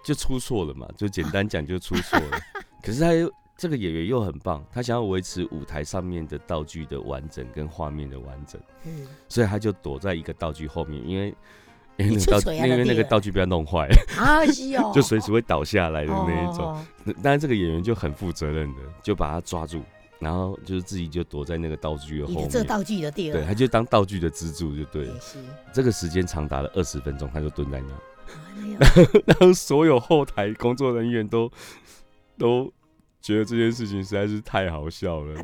[0.05, 2.41] 就出错了嘛，就简单讲就出错了。
[2.83, 11.33] 可是他又这个演员又很棒，他想要维持舞台上面的道具的完整跟画面的完整，嗯，所以他就躲在一个道具后面，因为
[11.97, 16.65] 因为那个道具不要弄坏，啊是哦， 就随时会倒下来的那一种。
[16.65, 16.85] 哦，
[17.23, 19.81] 但是这个演员就很负责任的，就把他抓住，
[20.19, 25.15] 然后就是自己就躲在那个道具的后面，道具就对了，对，他就当道具的支柱就对了。
[25.73, 28.75] 这个时间长达了二十分钟，他就蹲在那，
[29.25, 31.49] 然后所有后台工作人员都
[32.37, 32.73] 都
[33.23, 35.43] 觉得这件事情实在是太好笑了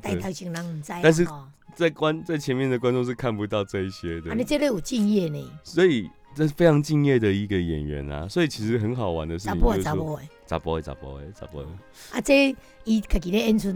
[1.03, 1.27] 但是
[1.75, 4.33] 在观在前面的观众是看不到这一些的。
[4.33, 8.27] 啊，，你这个有敬业呢，所以这是非常敬业的一个演员啊。
[8.29, 11.69] 所以其实很好玩的事情就是说，查某诶，查甫的查甫的查甫的，
[12.13, 13.69] 啊，这伊家己咧演出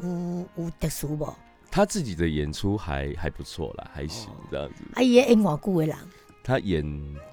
[0.00, 1.34] 有有特殊无？
[1.68, 4.36] 他自己的演出还还不错啦，还行哦。
[4.50, 4.84] 这样子。
[4.94, 5.96] 啊，伊演偌久的人，
[6.44, 6.84] 他演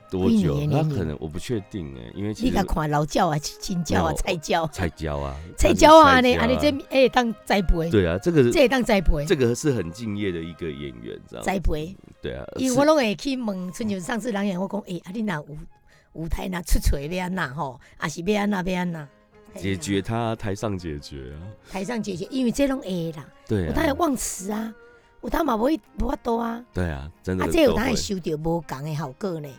[0.10, 0.56] 多久？
[0.56, 11.96] 年年龄他可能我不确定哎，因为你甲看老教啊、青教啊、菜教、菜教啊，菜他是椒啊，安尼安尼这会当栽培，对啊，这个这会当栽培，这个是很敬业的一个演员，这样栽培。
[12.22, 15.58] 对啊，因为我拢会去问，春像上次人演我讲，诶、啊，你若舞
[16.14, 19.08] 舞台若出锤要安那吼，啊是要安那要安那，
[19.56, 21.38] 解决他台上解决啊，
[21.72, 23.68] 台上解决，因为这拢会啦，对啊。
[23.68, 24.74] 有当会，忘词啊，
[25.22, 27.96] 有当嘛无无法多啊，对啊，真的啊，这有当会。
[27.96, 29.50] 收到无共的效果呢，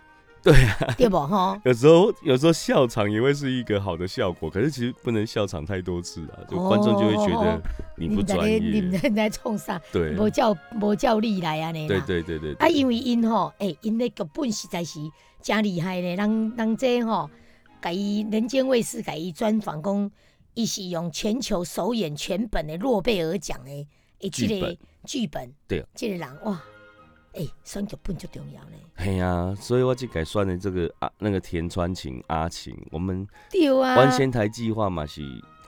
[0.45, 1.59] 对啊，对不吼？
[1.65, 7.63] 有时候有时候笑场也会是一个好的效果，可是其实不能笑场太多次啊，就观众就会觉得
[7.97, 12.05] 你不专业，你毋业，知在创啥，对，无叫无叫你来啊，你对啦。
[12.07, 14.99] 对对对，啊，因为因吼，哎、因那个本实在是
[15.43, 17.29] 真厉害咧，人人这吼，
[17.83, 20.11] 甲伊人间卫视甲伊专访讲，
[20.55, 23.71] 伊是用全球首演全本的诺贝尔奖的
[24.21, 25.53] 诶，即个剧本。
[25.69, 26.63] 对，即个人哇，
[27.35, 35.23] 诶、选剧本就重要咧，嘿呀，所以我就改选的这个啊那个田川晴阿晴，我们对啊，关仙台计划嘛是。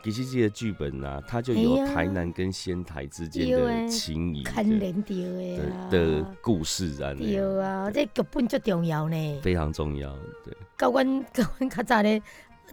[0.05, 9.41] 其实这个剧本啊，它就有台南跟仙台之间的情谊牵的连到的的啊，的故事啊，那对啊，这剧本最重要呢。
[9.41, 10.13] 非常重要。
[10.45, 12.21] 对，甲阮 甲阮较早咧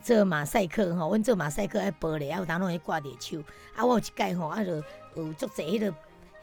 [0.02, 3.40] 做马赛克吼，阮做马赛克爱玻璃，啊有当拢会挂伫手。
[3.76, 4.78] 啊，我有一届吼，啊就
[5.16, 5.94] 有足济迄个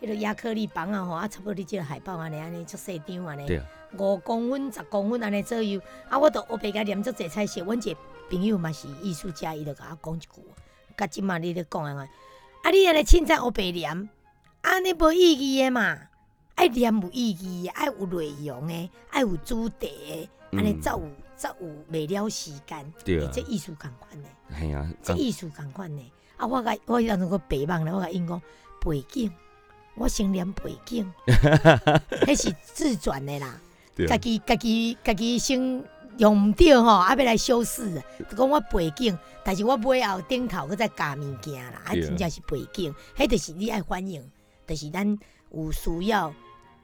[0.01, 3.61] 迄个亚克力板啊吼，啊差不多你即个海报安尼安尼足细张安尼
[3.99, 5.81] 五公分、十公分安尼左右。
[6.09, 7.63] 啊，我都黑白甲念足济彩色。
[7.63, 10.29] 阮一个朋友嘛是艺术家，伊就甲我讲一句，
[10.97, 12.01] 甲即马你咧讲安尼，
[12.63, 14.09] 啊你安尼凊彩黑白念，
[14.63, 15.99] 安尼无意义诶嘛。
[16.57, 21.03] 爱念有意义，爱有内容诶，爱有主题诶，安尼嗯才有
[21.37, 22.93] 才有未了时间。
[23.05, 26.11] 对啊欸这艺术共款诶，系啊，这艺术共款诶。
[26.39, 28.41] 啊，我甲我当初个白梦咧，我甲因讲
[28.81, 29.31] 背景，
[29.97, 33.59] 我先念背景， 迄是自传的啦。
[34.07, 35.59] 家己家己家己先
[36.19, 44.23] 用毋着吼，啊要来修饰的，就讲我背景，但是我尾后顶头搁再加物件啦，啊真正是背景，迄就是你爱反映，
[44.67, 45.19] 就是咱
[45.51, 46.31] 有需要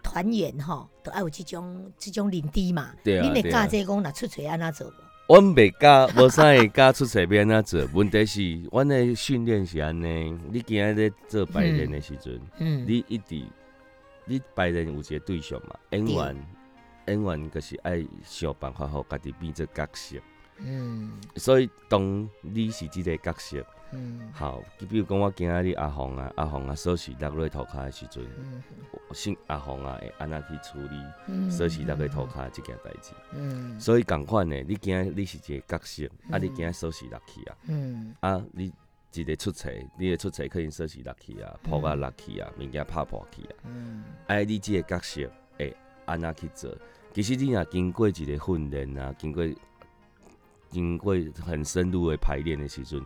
[0.03, 2.93] 团员吼，都爱有即种即种认知嘛。
[3.05, 5.02] 恁会教这讲若出锤安怎做无？
[5.29, 7.89] 阮袂教，无啥会教出册要安怎做。
[7.95, 13.43] 问题是，阮的训练是安尼，你今日咧做排练的时阵，嗯，你一直
[14.27, 16.47] 你排练有一个对象嘛，演员
[17.07, 20.16] 演员就是爱想办法互家己变做角色。
[20.59, 21.12] 嗯。
[21.37, 28.62] 所以当你是即个角色，嗯好，比如讲我今仔日阿红啊，阿红啊锁匙落落涂骹的时阵，嗯
[29.47, 33.12] 阿红啊会安那去处理嗯锁匙落落涂骹即件代志。
[33.32, 37.57] 嗯所以共款的，你今仔你是一个角色，啊，你嗯今仔锁匙落去啊。
[37.68, 38.72] 嗯啊，你
[39.12, 43.55] 一个出册，你的出册可能锁匙落去啊，破啊落去啊，物件拍破去啊。
[43.64, 45.76] 嗯啊，你即个角色会
[46.07, 46.74] 安那去做？
[47.12, 49.45] 其实你若经过一个训练啊，经过
[50.70, 51.14] 经过
[51.45, 53.05] 很深入的排练的时阵，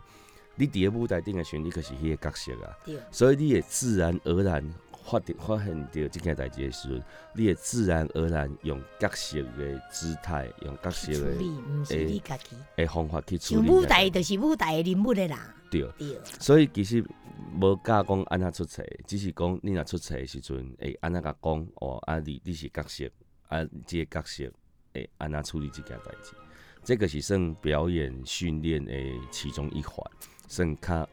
[0.57, 2.75] 你伫个舞台顶的时阵，你就是迄个角色啊。
[3.11, 4.73] 所以你会自然而然
[5.05, 7.03] 发现发现到即件代志的时阵，
[7.33, 12.57] 你会自然而然用角色的姿态，用角色的去处理，毋是你家己。
[12.75, 13.69] 的方法去处像理。
[13.69, 15.87] 舞台就是舞台的人物的啦，对。
[15.97, 16.19] 对。
[16.39, 17.01] 所以其实
[17.61, 23.05] 无教讲安怎出册，只是讲你若出册的时阵，会安怎甲讲哦，啊你你是角色，
[23.47, 24.51] 啊即个角色
[24.93, 26.33] 会安怎处理即件代志，
[26.83, 28.91] 这个是算表演训练的
[29.31, 30.05] 其中一环，
[30.47, 31.09] 算较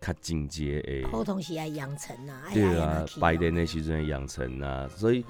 [0.00, 1.08] 较进阶的。
[1.08, 5.24] 普通时爱养成啊，对啊来，去排练的时阵的养成啊，所以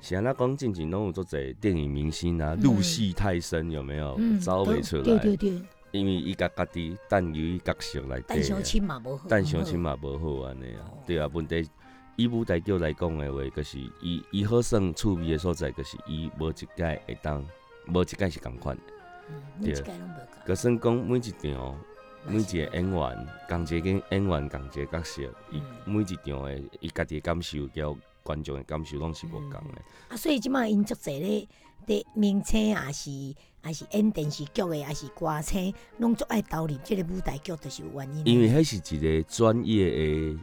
[0.00, 4.16] 是安那讲进前拢有做侪电影明星啊，入戏太深有没有？
[4.18, 8.62] 嗯，招都袂出来，对对对，因为伊家家己但由于角色来但相。
[8.62, 11.68] 亲嘛无好，但相亲嘛无好安尼啊哦，对啊，问题
[12.16, 17.44] 伊舞台剧来讲的话，就是伊伊好算趣味的所在，就是伊无一届会当，
[17.88, 18.82] 无一届是共款的。
[19.30, 20.52] 嗯，每一拢无搞。
[20.52, 21.78] 佮算讲每一场，
[22.26, 29.82] 每一个演员，共一个演员，共一个角色，伊嗯每一场的伊家己的感受，交观众的感受拢是无共的。
[30.08, 31.48] 啊，所以即卖因足侪咧，
[31.86, 38.30] 伫明星也是也是演电视剧的，也是歌星，拢足爱投入即个舞台剧，就是有原因的。
[38.30, 40.38] 因为迄是一个专业的，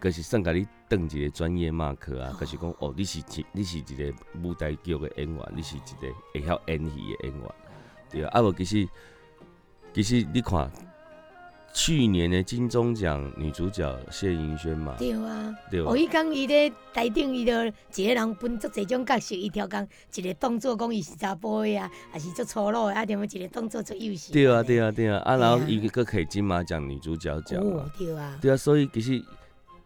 [0.00, 7.50] 就是算甲你当一个专业马克啊，就是讲哦，你是一你是一个舞台剧的演员，你是一个会晓演戏的演员，
[8.10, 8.30] 对啊。
[8.32, 8.88] 啊无其实
[9.92, 10.70] 其实你看
[11.78, 15.96] 去年的金钟奖女主角谢盈萱嘛，对啊，对啊哦，？
[15.96, 17.52] 伊讲伊咧台顶，伊就
[17.94, 24.32] 一个人分做侪种角色，伊条讲一个动作讲伊是查甫的啊，还是做粗鲁的啊，踮一个动作做幼细。
[24.32, 25.18] 对啊，对啊，对啊。
[25.18, 28.56] 啊，然后伊个可以金马奖女主角奖嘛哦，，对啊，对啊。
[28.56, 29.22] 所以其实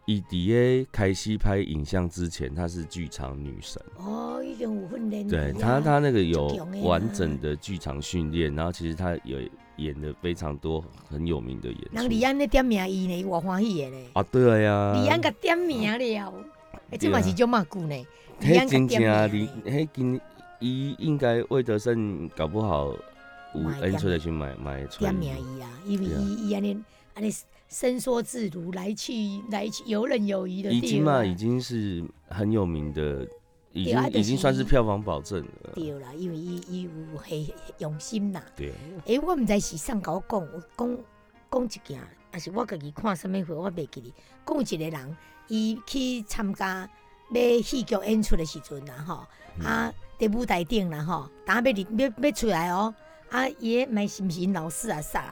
[0.05, 3.81] 伊伫咧开始拍影像之前，她是剧场女神。
[3.97, 5.29] 哦，已经有训练。
[5.29, 6.49] 对她，她那个有
[6.83, 9.39] 完整的剧场训练，然后其实她有
[9.77, 12.27] 演的非常多很有名的演人李出。
[12.27, 14.07] 安咧点名伊呢，我欢喜的咧。
[14.13, 16.35] 啊，对呀，李安甲点名了，
[16.91, 18.07] 哎，这嘛是叫嘛久呢。
[18.41, 20.21] 李迄安甲点真正啊，名李迄今
[20.59, 22.93] 伊应该魏德胜搞不好
[23.55, 26.83] 有嘛会演出来去买买出点名伊啊，因为伊伊安尼
[27.15, 27.31] 安尼
[27.73, 33.27] 伸缩自如，来去来去游刃有余的已对啦经嘛已经是很有名的，
[33.73, 35.73] 已经已经算是票房保证了。
[35.75, 37.47] 对啦，因为伊伊有很
[37.79, 38.45] 用心啦。
[38.55, 38.75] 对，啊
[39.07, 40.99] 诶、我毋知是上甲我讲，有讲
[41.51, 42.01] 讲一件，
[42.31, 44.13] 还是我家己看什物货，我袂记哩。
[44.47, 45.17] 讲有一个人，
[45.49, 46.87] 伊去参加
[47.31, 49.27] 要戏剧演出的时阵啦，吼，
[49.59, 52.95] 嗯啊，伫舞台顶啦，吼，当要入要要出来哦，
[53.31, 55.31] 啊，伊个毋是毋是因老师啊，啥人，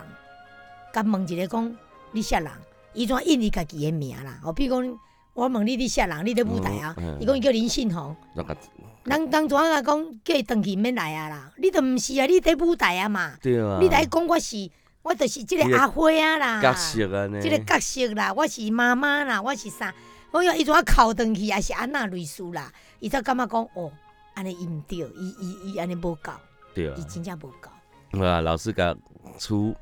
[0.95, 1.77] 甲问一个讲，
[2.13, 2.51] 你啥人？
[2.93, 4.41] 伊怎印伊家己的名啦？
[4.45, 4.99] 哦，比如讲，
[5.33, 6.27] 我问你你啥人？
[6.27, 7.17] 你伫舞台啊嗯？
[7.21, 8.15] 伊讲伊叫林信宏。
[8.35, 8.57] 那个
[9.05, 13.35] 人当阵啊讲叫伊登去免来啊啦，你都毋是啊，你伫舞台啊嘛。
[13.41, 14.69] 对啊，你来讲我是，
[15.03, 17.41] 我就是即个阿花啊啦，角色啊呢？
[17.41, 19.95] 即个角色啦，我是妈妈啦，我是啥？
[20.33, 22.73] 我讲伊怎啊哭转去，也是安那类似啦？
[22.99, 23.91] 伊才感觉讲哦，
[24.35, 26.33] 安尼伊毋对，伊伊伊安尼无够，
[26.75, 27.71] 对啊伊，真正无够。
[28.13, 28.97] 好啊，老师给他
[29.39, 29.75] 出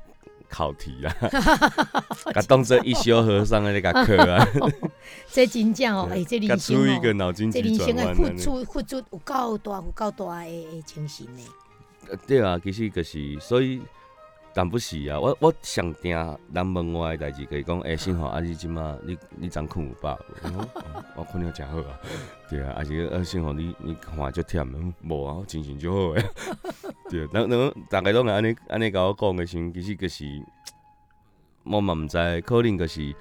[0.49, 1.15] 考题啦，
[2.33, 4.45] 甲当做一休和尚的那个课啊，
[5.31, 8.35] 这真正哦，诶，这甲人生出一个哦，脑筋急这人生的转弯啊。
[8.37, 11.41] 付出付出有够大，有够大的的精神呢。
[12.09, 13.79] 呃对啊，其实就是所以
[14.53, 16.11] 但不是啊，我我上听
[16.53, 20.57] 人问我的代志，就是讲，诶、幸好阿你即满你你昨困有饱无？
[20.57, 21.99] 我讲哦我困了真好啊，
[22.49, 26.23] 对啊，而且呃幸好你你看足忝，无啊，我精神就好诶。
[27.09, 30.25] 对，啊，人人大家拢会安尼安尼甲我讲的时，其实就是
[31.63, 33.15] 我嘛毋知，可能就是。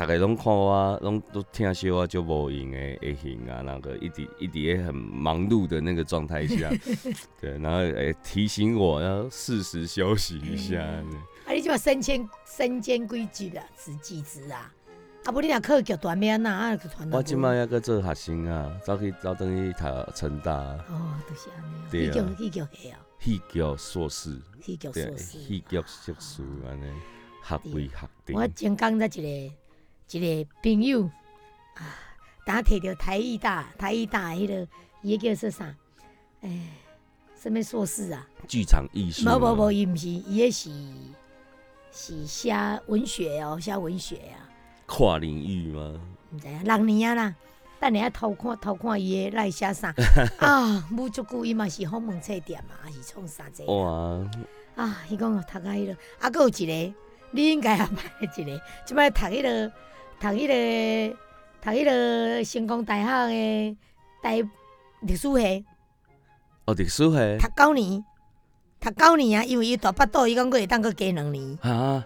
[0.00, 6.70] 大家拢看我，拢都听说我就无用的的型啊，那个一直一直也很忙碌的那个状态下，
[7.38, 10.80] 对，然后诶、提醒我要适时休息一下。
[10.80, 14.72] 啊，你即马身兼身兼几职啊，职几职啊？
[15.26, 20.54] 啊，无你若考剧团免呐，啊，团我即摆还搁做学生啊，走去走等去读成大，
[20.88, 21.74] 哦，都是安尼。
[21.90, 25.18] 对啊戏剧戏剧系哦，戏剧硕士，戏剧，硕士。
[25.18, 26.86] 戏剧硕士安尼，
[27.42, 28.34] 学位学定。
[28.34, 29.10] 我前刚在一
[29.48, 29.54] 个
[30.10, 31.02] 一个朋友
[31.74, 31.94] 啊，
[32.44, 34.66] 当摕着台艺大台艺大迄、个，
[35.02, 35.74] 伊迄叫说啥？
[36.42, 36.50] 哎、
[37.40, 38.26] 什么硕士啊？
[38.48, 39.36] 剧场艺术吗。
[39.36, 40.70] 无无无，伊毋是，伊迄是
[41.92, 42.54] 是写
[42.86, 44.48] 文学哦，写文学啊，
[44.86, 46.00] 跨领域吗？
[46.32, 47.34] 毋知影六年啊啦。
[47.78, 49.94] 等下偷看偷看伊的来写啥
[50.38, 50.86] 啊？
[50.90, 53.72] 母足久伊嘛是访问册店嘛，还是创啥济啊？
[53.72, 56.94] 哇，啊，伊讲哦，读啊迄个，啊，佫有一个，
[57.30, 59.72] 你应该也捌的一个，即摆读迄个，
[60.20, 61.16] 读迄个，
[61.62, 63.76] 读迄个成功大学的
[64.22, 64.48] 台
[65.00, 65.64] 历史系，
[66.66, 68.04] 哦，历史系读九年，
[68.78, 71.58] 读九年啊，因为伊大腹肚，伊讲佫会当佫加两年。
[71.62, 72.04] 啊，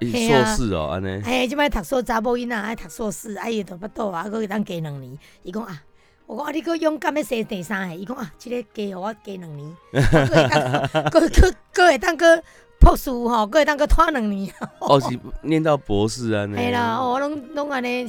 [0.00, 1.22] 硕士哦，安尼。
[1.24, 5.16] 哎，即摆读硕查某囡仔爱读硕士，啊，伊大巴肚啊，佫会当加两年。
[5.44, 5.80] 伊讲啊，
[6.26, 10.02] 我讲啊，你佫勇敢要生第三个，伊讲啊，即、个加互我加两年，啊
[11.12, 12.42] 佫会当佫佫佫会当佫
[12.82, 14.52] 博士吼，佫会当佫拖两年。
[14.80, 16.56] 哦，是念到博士安尼。
[16.56, 18.04] 系啦，哦，拢拢安尼，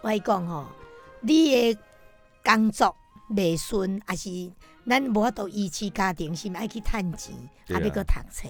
[0.00, 0.64] 我跟你讲吼，
[1.20, 1.78] 你的
[2.42, 2.96] 工作
[3.30, 4.30] 袂顺，还是
[4.88, 7.34] 咱无法度维持家庭，是毋爱去趁钱，
[7.66, 8.48] 对啊啊要搁读册，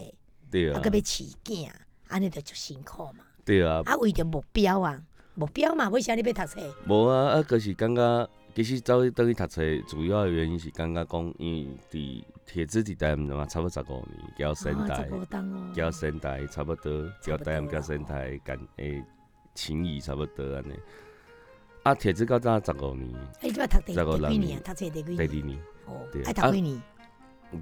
[0.53, 1.69] 对啊啊，搁要饲囝，
[2.09, 3.25] 安尼就足辛苦嘛。
[3.45, 5.01] 对啊，啊，为着目标啊，
[5.35, 6.61] 目标嘛，为啥你要读册？
[6.87, 15.09] 无啊，啊，就是感觉其实走去倒去读册，主要的原因是感觉讲，因为伫铁子伫台嘛，差不多十五年，交仙啊，台。
[15.75, 19.03] 交仙台差不多，交台差不多交仙台感诶
[19.55, 20.75] 情谊差不多安尼。
[21.85, 24.63] 啊，铁子到早十五年，哎，即摆读第十五六年啊？
[24.65, 25.47] 读册第几第二年？
[25.47, 26.83] 年，哦对，爱读几年？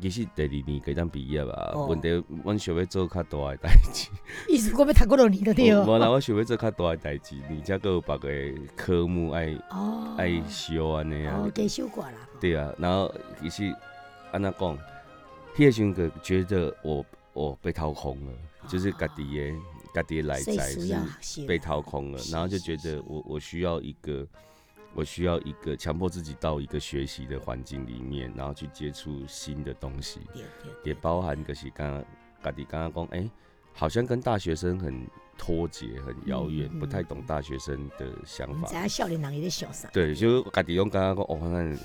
[0.00, 1.72] 其实第二年可以当毕业啊。
[1.74, 2.08] 哦问题
[2.44, 4.08] 阮想要做较大诶代志，
[4.48, 6.12] 意思我要读几多年都对无啦，哦。
[6.12, 11.50] 我想要做较大诶代志，而且佫有别个科目爱哦，爱修安尼啊哦，。
[11.54, 12.12] 加修过啦。
[12.40, 13.74] 对啊，然后其实
[14.32, 14.78] 安那讲，
[15.54, 18.32] 迄个时阵就觉得我我被掏空了，
[18.66, 19.54] 就是家己的
[19.94, 20.68] 家己的内在
[21.20, 24.26] 是被掏空了，然后就觉得我我需要一个。
[24.94, 30.20] 我需要一个强迫自己到一个学习的环境里面，然后去接触新的东西，
[30.84, 32.04] 也包含个是刚刚
[32.44, 33.30] 家己刚刚讲，哎、
[33.72, 35.08] 好像跟大学生很
[35.38, 38.74] 脱节、很遥远，嗯嗯不太懂大学生的想法毋知。
[38.74, 39.88] 影少年人伊咧想啥。
[39.94, 41.78] 对，就家己用刚刚讲，哦，咱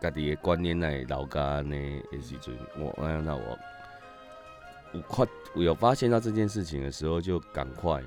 [0.00, 1.76] 家己的观念来老家呢
[2.10, 3.58] 的时阵，我那那我
[4.92, 8.02] 我快我有发现到这件事情的时候，就赶快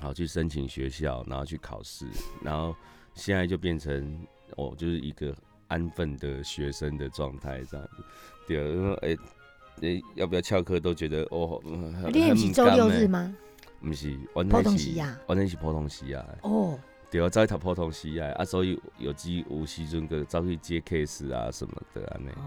[0.00, 2.06] 好去申请学校，然后去考试，
[2.42, 2.74] 然后
[3.14, 5.34] 现在就变成哦，就是一个
[5.68, 8.04] 安分的学生的状态这样子。
[8.46, 9.16] 对，因为哎。
[9.80, 13.06] 诶，要不要翘课都觉得哦，嗯很你也是周六日？
[13.06, 13.32] 吗？
[13.80, 16.26] 不是，完全是完全是普通时啊。
[16.42, 16.76] 哦，
[17.10, 22.44] 对啊，走去读普通时啊，啊，所以有机有时阵个走去接 case 啊什么的安尼，哦，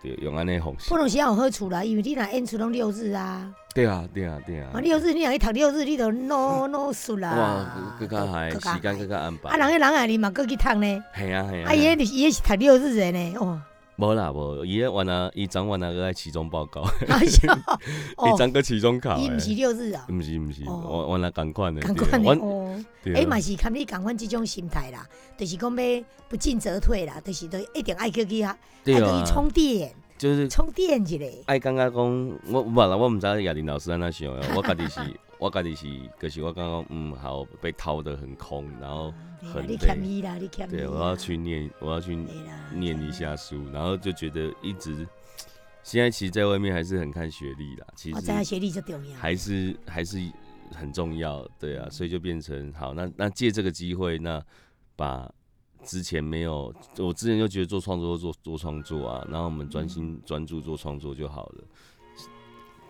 [0.00, 0.96] 对，用安尼方式普。
[0.96, 4.80] 通时有好处啦，因为你若演出拢六日啊，对啊，对啊，对啊啊，。
[4.80, 7.34] 六日你若去读六日，你就脑脑输啦。
[7.34, 9.50] 哇，更加还时间更加安排。
[9.50, 11.04] 啊，人迄人啊，你嘛过去读呢？
[11.16, 11.70] 系啊系啊。
[11.70, 13.60] 啊，伊迄伊迄是读六日的呢，哦，
[13.98, 17.46] 无啦无，伊迄原来伊昨晚那个爱期中报告，啊是
[18.16, 19.54] 哦， 伊昨个期中考伊毋是诶。
[19.54, 20.82] 六日啊，毋是毋是，哦。
[20.84, 21.80] 我我来共款的。
[21.80, 22.84] 共款的阮哦。
[23.02, 23.14] 对。
[23.14, 25.06] 啊诶嘛是看你共款即种心态啦，
[25.38, 31.24] 就是讲要不进则退啦，就是都一定爱去去啊，爱去对啊，充电，就是充电一下。
[31.46, 35.00] 爱感觉讲，我无啦，我毋知亚玲老师安怎想的，我家己是，
[35.38, 35.86] 我家己是，
[36.20, 40.70] 就是我刚刚嗯，好被掏得很空，然后很累欠伊啦，你欠伊。
[40.70, 42.16] 对我要去念，我要去
[42.72, 43.10] 念一。
[43.16, 45.06] 下书，然后就觉得一直
[45.82, 49.16] 现在其实在外面还是很看学历啦，其实学历就重要。
[49.16, 50.18] 还是还是
[50.74, 54.42] 很重要，对啊，所以就变成好，那那借这个机会，那
[54.96, 55.32] 把
[55.86, 61.64] 之前没有，我之前就觉得做创作做做创作啊，然后我们专心专注做创作就好了。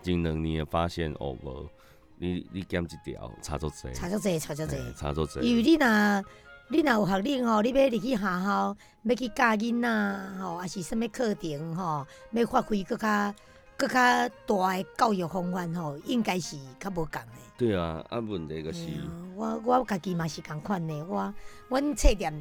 [0.01, 1.69] 技能你也发现哦，无
[2.17, 4.75] 你你减一条差足济，差足济，差足济。
[4.75, 6.25] 嘿差足济，因为你若
[6.69, 13.33] 你若有学历吼，你要入去学校，要去教囡仔吼，还是什物课程吼，要发挥更较
[13.77, 17.27] 更较大的教育方法吼，应该是较无共的。
[17.57, 21.33] 对啊，啊问题就是，啊我我家己嘛是共款的，我
[21.69, 22.33] 阮册店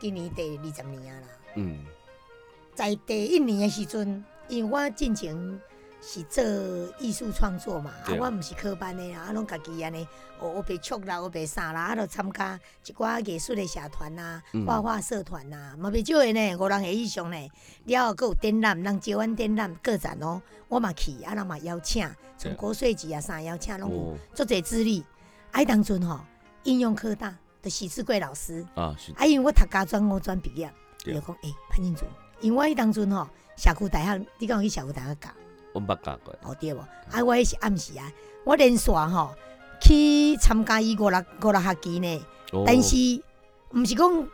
[0.00, 1.26] 今年第二十年啊啦。
[1.56, 1.84] 嗯，
[2.74, 5.60] 在第一年的时阵，因为我进前
[6.02, 6.44] 是做
[6.98, 10.06] 艺术创作嘛，啊，我毋是科班的啦，啊，拢家己安尼
[10.38, 17.48] 学学白曲啦，学白啥啦，啊，就参加一寡艺术的社团呐嗯、画画社团呐，嘛袂少的呢，五人以上呢。
[17.84, 25.02] 了后，佫有展览，人招阮展览个展哦，我嘛去，啊，人嘛邀请，从对国税局啊啥邀请拢有哦足侪资历。
[25.52, 26.20] 啊，迄当阵吼，
[26.64, 27.34] 应用科大
[27.64, 28.64] 的许志贵老师。
[28.74, 32.04] 啊是，啊，因为我读家专五专毕业，就讲，诶、潘金竹，
[32.40, 35.30] 因为我迄当阵吼，社区大学，你讲去社区大学教，
[35.72, 36.78] 我捌教过，哦对无？
[37.10, 38.12] 啊，我迄是暗时啊，
[38.44, 39.34] 我连续吼
[39.80, 42.96] 去参加伊五六五六学期呢，哦但是
[43.72, 44.28] 毋是讲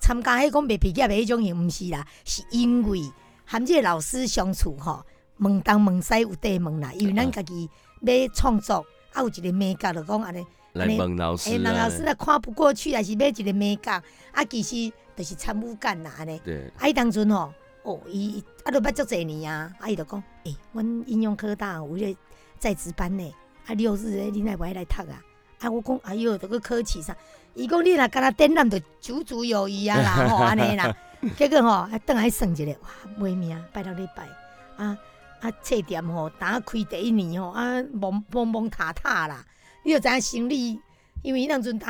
[0.00, 3.00] 参加迄讲未毕业的迄种型，毋是啦，是因为
[3.44, 5.04] 含即个老师相处吼，
[5.38, 7.70] 问东问西有地问啦，因为咱啊家己
[8.00, 10.44] 要创作，啊有一个美感就讲安尼。
[10.72, 14.02] 来问老师诶，人啊老师若看不过去，还是买一个美感，
[14.32, 16.40] 啊，其实就是参悟感啦，安尼。
[16.44, 17.52] 对，啊，伊当阵吼，
[17.82, 22.16] 哦，伊啊，都捌足侪年啊，啊，伊就讲，诶、阮应用科大有咧
[22.58, 23.34] 在值班呢，
[23.66, 25.20] 啊，六日诶，恁来无爱来读啊？
[25.60, 27.14] 啊，我讲，哎哟，这个考试啥？
[27.54, 30.96] 伊讲，你若敢若展览，就足足有余啊啦， 吼，安尼啦。
[31.36, 34.26] 结果吼，啊，倒来算一下，哇，买命，拜六礼拜，
[34.76, 34.96] 啊
[35.40, 39.44] 啊，册店吼，打开第一年吼，啊，蒙蒙蒙塌塌啦。
[39.82, 40.80] 你就知影生理，
[41.22, 41.86] 因为迄当阵打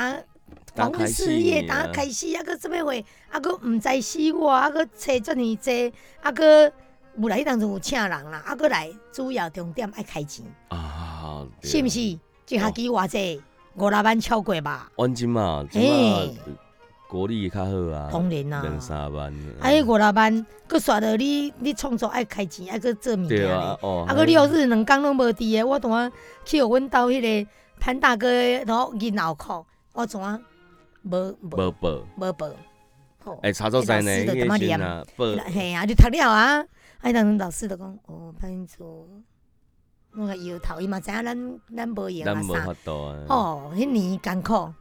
[0.75, 2.93] 访问打开始事业呢打开始，啊，搁什物话，
[3.29, 6.71] 啊，搁毋知死我，啊，搁找遮尔济，啊，搁
[7.17, 11.99] 有来迄当阵有请人啦，啊，搁来主要重点爱开钱，啊，是毋是？
[11.99, 13.41] 一学期偌济
[13.75, 14.91] 五六万超过吧？
[14.97, 16.33] 万金嘛，即嘿嘛
[17.07, 18.61] 国力较好啊，当然啊。
[18.63, 23.37] 两三万，啊，迄五六万，搁刷到你你创作爱开钱，爱搁做物件咧。
[23.37, 26.11] 对啊，，哦，啊，搁六日两工拢无伫诶，我拄啊
[26.43, 27.49] 去互阮兜迄个
[27.79, 30.39] 潘大哥的然后囡仔裤，我怎啊
[31.03, 32.49] 无无无报，无报？
[33.25, 36.65] 吼哎，查做在呢，老师就迄感觉念个先啊，报，嘿啊，就读了啊，
[36.99, 39.07] 哎，当阵老师就讲，哦，潘祖，
[40.15, 44.73] 我个摇头，伊嘛知影咱咱无用啊啥咱无法，度啊，哦，迄年艰苦，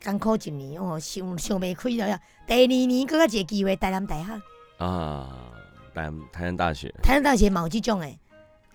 [0.00, 2.18] 艰苦一年，哦，想想袂开了。
[2.46, 4.40] 第二年搁较一个机会，台南大学，
[4.78, 5.28] 啊，
[5.94, 8.18] 台台南大学，台南大学嘛有即种诶。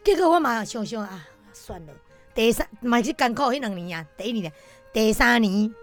[0.03, 1.93] 结果我嘛想想啊，算了，
[2.37, 4.53] 第三嘛是艰苦迄两年啊，第一年、
[4.93, 5.73] 第三年。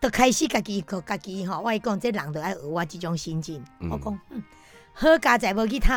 [0.00, 3.62] 就开始家己靠家己吼，我会讲，这人就爱学我即种心境。
[3.80, 4.42] 嗯我讲，嗯，
[4.94, 5.88] 好佳在无去读，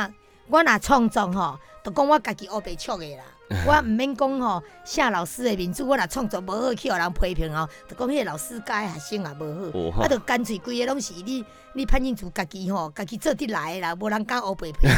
[0.50, 3.24] 我若创作吼，就讲我家己学白曲的啦。
[3.66, 9.80] 我毋免讲吼，写老师的面子，我若创作无好去互人批评吼，就讲迄个老师教的学生也无好。
[9.80, 14.90] 哦啊，就干脆规个拢是你，你潘进厝家己吼，家己做得来的啦，无人敢学白批评，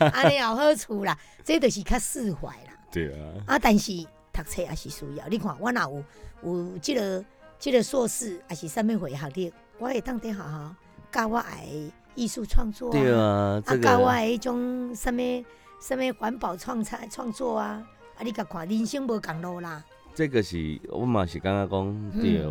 [0.14, 1.14] 安尼也有好处啦。
[1.44, 2.72] 这就是较释怀啦。
[2.90, 3.92] 对啊，啊，但是
[4.36, 5.26] 读册也是需要。
[5.28, 6.04] 你看，我若有
[6.42, 7.24] 有即、个
[7.58, 10.74] 即、个硕士，也是啥物会学历，我会当伫学校
[11.10, 15.44] 教我爱的艺术创作对啊，啊，这个教我爱迄种啥物
[15.80, 17.82] 啥物环保创产创作啊。
[18.16, 19.82] 啊，你甲看，人生无共路啦，
[20.14, 22.42] 这个是我嘛是感觉讲对，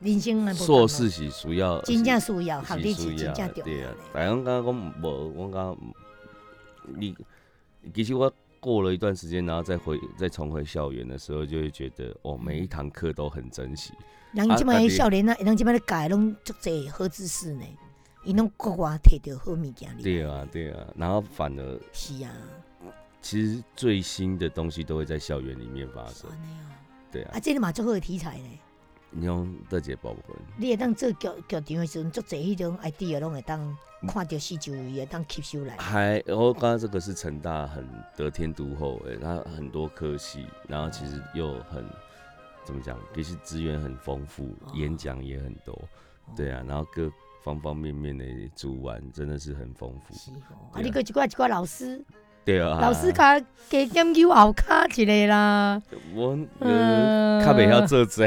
[0.00, 4.00] 人生硕士是需要，真正需要，学历是真正重对啊要的。。
[4.12, 5.78] 但我感觉讲无，我感觉
[6.96, 7.16] 你
[7.94, 8.32] 其实我
[8.66, 13.92] 过了一段时间，然后再回再重回校园的时候，就会觉得哦，每一堂课都很珍惜。
[14.32, 17.64] 人即摆啊的少年啊，人即摆咧教的拢足侪好知识呢，
[18.24, 20.02] 伊拢国外摕着好物件哩。
[20.02, 22.32] 对啊，对啊，然后反而是啊，
[23.22, 26.28] 其实最新的东西都会在校园里面发生。
[27.12, 28.48] 对啊啊，，这个嘛足好的题材呢。
[29.18, 33.74] 你用这节部分，你会当做剧剧场的时阵，足侪迄种 idea 拢会当
[34.06, 35.74] 看到四周围会当吸收来。
[35.78, 41.82] 还我刚刚这个是成大很得天独厚诶，它很多科系，然后其实又很
[42.62, 45.76] 怎么讲，其实资源很丰富，演讲也很多，
[46.36, 47.10] 对啊，然后各
[47.42, 52.04] 方方面面的主玩真的是很丰富，啊，对啊你个一寡一寡老师，
[52.46, 55.82] 对啊，老师加加研究后卡一个啦。
[56.14, 58.24] 我呃，较袂晓做这。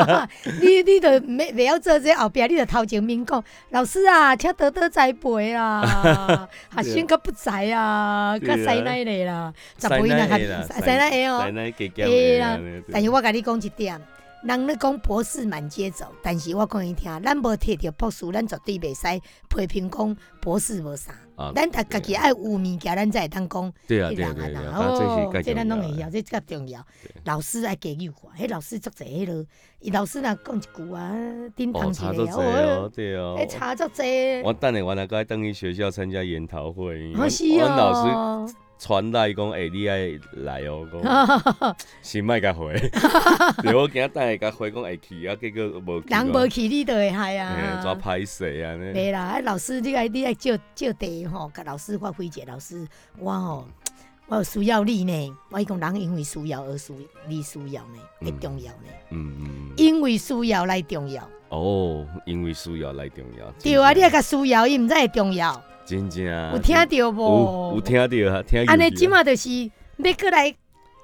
[0.62, 11.40] 你你著袂袂晓做这后壁，你著头前面讲，老师啊，请多多栽培 啦，学生较不才啊，较使奶咧啦，十塞倍那较使奶会哦。
[11.42, 11.50] 塞。
[11.50, 12.58] 奶给减会啦。
[12.90, 14.00] 但是我甲你讲一点，
[14.42, 19.20] 人咧讲博士满街走，但是我讲伊听，咱无摕着博士，咱绝对袂使
[19.54, 21.12] 批评讲博士无啥。
[21.40, 21.52] 啊。
[21.54, 26.84] 咱家家己爱有物件，咱才会当讲对啊对啊对啊，哦，该这咱拢会晓，这较重要。
[27.02, 27.12] 对。
[27.24, 29.44] 老师爱加入我，迄老师足侪迄落，
[29.80, 31.16] 伊老师若讲一句啊，
[31.56, 33.36] 叮当哦，一差足个济哦，对哦。
[33.38, 34.02] 哎，差足济。
[34.44, 38.48] 我等下我来该等于学校参加研讨会，好是我老师哦，
[38.80, 42.72] 传来讲，哎，你爱来哦，讲 是莫甲回，
[43.62, 46.08] 对我今仔等下甲回讲会去，啊，结果无去。
[46.08, 47.80] 人无去，你都会害啊。
[47.82, 48.74] 抓歹势啊？
[48.94, 53.68] 对啦，啊，老师，你爱你爱借借地吼，甲老师发挥者，老师，我吼，
[54.30, 55.36] 我需要你呢。
[55.50, 56.94] 我讲人因为需要而需，
[57.26, 58.88] 你需要呢，会重要呢。
[59.10, 59.72] 嗯嗯。
[59.76, 61.28] 因为需要来重要。
[61.48, 63.50] 哦，因为需要来重要。
[63.60, 65.60] 对啊，你甲需要，伊毋知会重要。
[65.84, 67.74] 真正有听到无？
[67.74, 68.64] 有听到啊，听。
[68.66, 70.54] 安尼即马就是要过来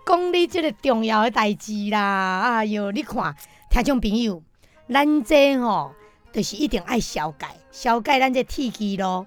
[0.07, 2.43] 讲你即个重要的代志啦。
[2.43, 3.35] 哎哟，你看，
[3.69, 4.41] 听众朋友，
[4.89, 5.91] 咱这吼，
[6.33, 9.27] 就是一定爱消解，消解咱这铁基路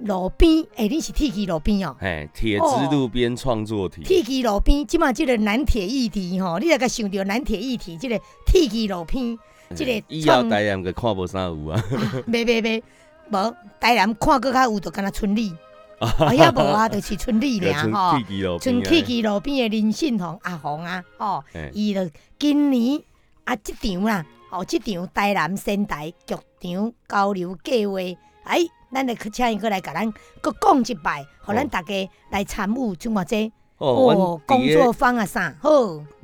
[0.00, 1.96] 路边，哎，你是铁骑路边哦。
[2.00, 4.02] 哎，铁之路边创作题。
[4.02, 9.38] 铁骑路边，即马即个南铁议题吼，你来个想到南铁议题，即个铁骑路边，
[9.74, 11.82] 即个以后台南个看无啥有啊。
[12.30, 12.82] 别别别。
[13.30, 15.54] 无，台南看搁较有，就敢若村里，
[16.00, 18.18] 啊也无啊，就是村里俩 吼，
[18.58, 22.00] 村铁骑路边的林信宏阿红啊，吼，伊就
[22.40, 23.00] 今年
[23.44, 28.00] 啊，即场啦，吼，即场台南仙台剧场交流计划，
[28.42, 28.58] 哎，
[28.92, 35.70] 咱来去请伊过来，甲咱搁讲一摆，互咱大家来参与，像我这哦，工作坊啊啥，好。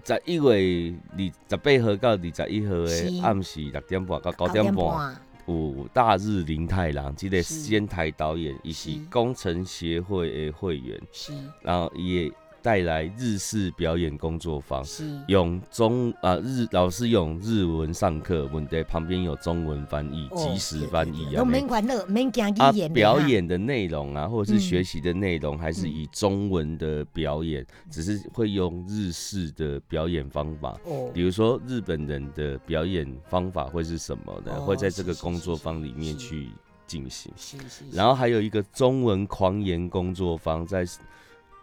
[0.05, 5.17] 十一月二十八号到二十一号的暗时六点半到九点半。
[5.47, 12.29] 有大日林太郎，即个仙台导演，伊是工程协会的会员，是，然后也
[12.67, 21.45] 带来日式表演工作坊，是，用中啊日老师用日文上课，问题旁边有中文翻译，即时翻译啊。
[21.45, 22.93] 免烦恼，免惊语言。
[22.93, 30.77] 表演的内容啊，或者是学习的内容，还是以中文的表演，只是会用日式的表演方法。
[30.87, 31.09] 哦。
[31.15, 34.61] 比如说日本人的表演方法会是什么呢？
[34.63, 36.49] 会在这个工作坊里面去
[36.85, 37.33] 进行。
[37.37, 37.85] 是是。
[37.93, 40.85] 然后还有一个中文狂言工作坊在。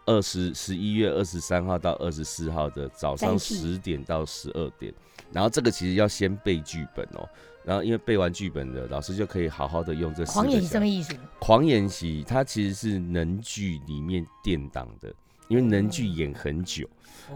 [0.06, 4.93] 二十十一月二十三号到二十四号的早上十点到十二点，
[5.32, 7.28] 然后这个其实要先背剧本哦，
[7.64, 11.16] 然后因为背完剧本的老师就可以好好的用这狂演什么意思？
[11.39, 15.14] 狂演习它其实是能剧里面垫档的，
[15.47, 16.88] 因为能剧演很久，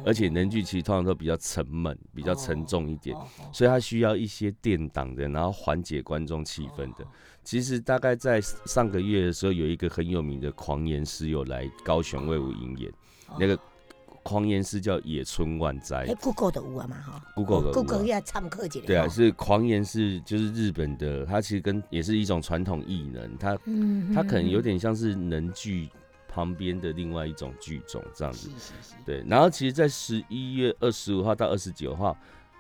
[0.06, 3.16] 而且能剧其实通常都比较沉闷、比较沉重一点，
[3.54, 7.06] 所以它需要一些垫档的，然后缓解观众气氛的。
[7.48, 12.92] 其实大概在上个月的时候，有一个很有名的狂言师有来高雄为我营演，
[13.40, 13.58] 那个
[14.22, 16.00] 狂言师叫野村万斋。
[16.00, 18.82] 哎，Google 的有啊嘛哈，Google 的 Google 要参考一下。
[18.86, 23.58] 对啊，是狂言是就是日本的，它其实跟也是一种传统艺能，它
[24.14, 25.88] 它可能有点像是能剧
[26.28, 28.50] 旁边的另外一种剧种这样子。
[29.06, 32.18] 对，然后其实，在十一月二十五号到二十九号。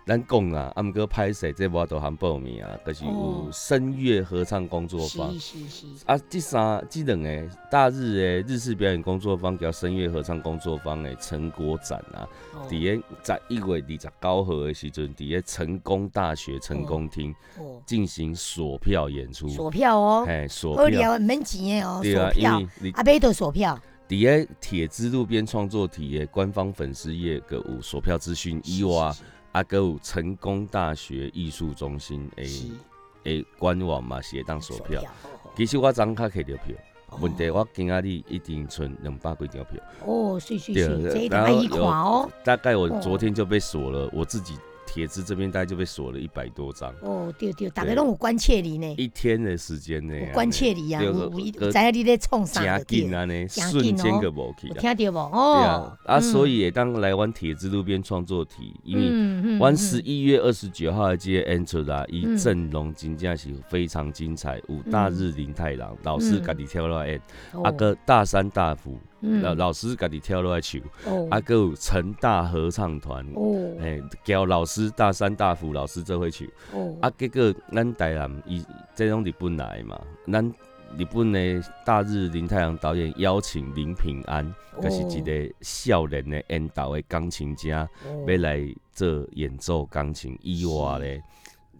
[0.08, 5.34] 咱讲啊，阿姆哥拍摄这我都含报名啊，就是有声乐合唱工作坊。
[5.34, 5.86] 是是是。
[6.05, 12.24] 啊，这三、这两个大日诶日式表演工作坊叫声乐合唱工作坊诶成果展啊，
[12.70, 17.36] 伫个在一月二十九号诶时阵，伫个成功大学成功厅
[17.86, 19.49] 进行锁票演出。
[19.49, 20.26] 锁票哦。
[20.26, 21.20] 哎，锁票。
[21.20, 21.99] 免钱诶哦。
[22.01, 23.78] 对啊，因为阿贝都锁票。
[24.08, 29.12] 伫个铁之路边创作体的官方粉丝页个有锁票资讯以外。
[29.58, 32.72] 啊，个有成功大学艺术中心诶
[33.24, 35.01] 诶官网嘛，是会当锁票。
[35.55, 36.76] 其实我昨卡摕着票，
[37.20, 39.82] 问题我今仔日一定存两百几张票。
[40.05, 42.30] 哦，是是是，这一定要一款哦。
[42.43, 44.55] 大概我昨天就被锁了，我自己。
[44.98, 51.32] 铁子这边大概就被锁了一百多张哦，对对，大概拢有关切你呢，一天的时间呢，关切你啊，有
[51.62, 55.20] 有在你咧创啥的，紧啊呢，瞬间个无去，听到无？
[55.32, 55.54] 哦，
[56.04, 67.20] 对啊，啊，所以当来玩铁子路边创作题，因为玩十一月二十九号的这个 enter 啦，伊阵容真正是非常精彩，五大日林太郎老师家己跳落来，
[67.64, 68.98] 阿哥大山大辅。
[69.20, 70.80] 老老师家己跳落来唱，
[71.30, 73.26] 啊，个有成大合唱团，
[73.80, 76.47] 哎，交老师大三大福老师做会唱，
[77.01, 78.63] 啊，结果咱台南伊
[78.95, 79.99] 这种日本来嘛，
[80.32, 80.45] 咱
[80.97, 87.89] 日本的大日林太阳导演邀请林平安，就是一个少年的演导的钢琴家，
[88.28, 88.61] 要来
[88.93, 90.38] 做演奏钢琴。
[90.41, 91.24] 以外咧，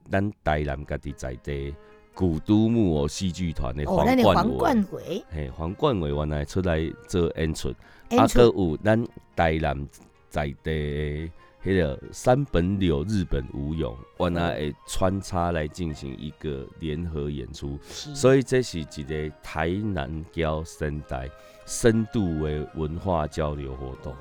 [0.10, 1.74] 咱台南家己在地。
[2.18, 7.70] 古都木偶戏剧团的黄冠伟，嘿，黄冠伟原来出来做演出，
[8.10, 9.88] 啊，个有咱台南
[10.28, 11.30] 在地
[11.64, 21.30] 迄个三本柳日本舞踊，原来会穿插来进行一个联合演出，所以这是一个台南交生代
[21.68, 24.12] 深度的文化交流活动，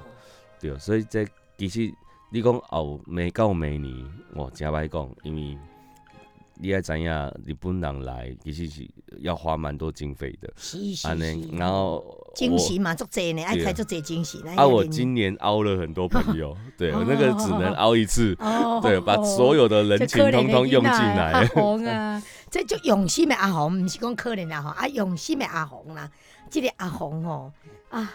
[0.61, 1.26] 对，所以这
[1.57, 1.90] 其实
[2.30, 5.59] 你讲后每到每年，我真歹讲，因为。
[6.59, 7.11] 你也知影，
[7.44, 8.88] 日本人来其实是
[9.20, 10.52] 要花蛮多经费的。
[10.57, 14.42] 是是安尼是，，然后我惊喜嘛，做这呢，爱开足济惊喜。
[14.57, 21.46] 啊，我今年凹了很多朋友， 对，哦那个只能凹一次，哦对，把所有的人情通通用进阿来。
[21.48, 26.11] 红啊， 这就用心的阿红，不是讲可怜的阿红，啊，用心的阿红啦。
[26.48, 27.52] 这个阿红吼
[27.90, 28.12] 啊，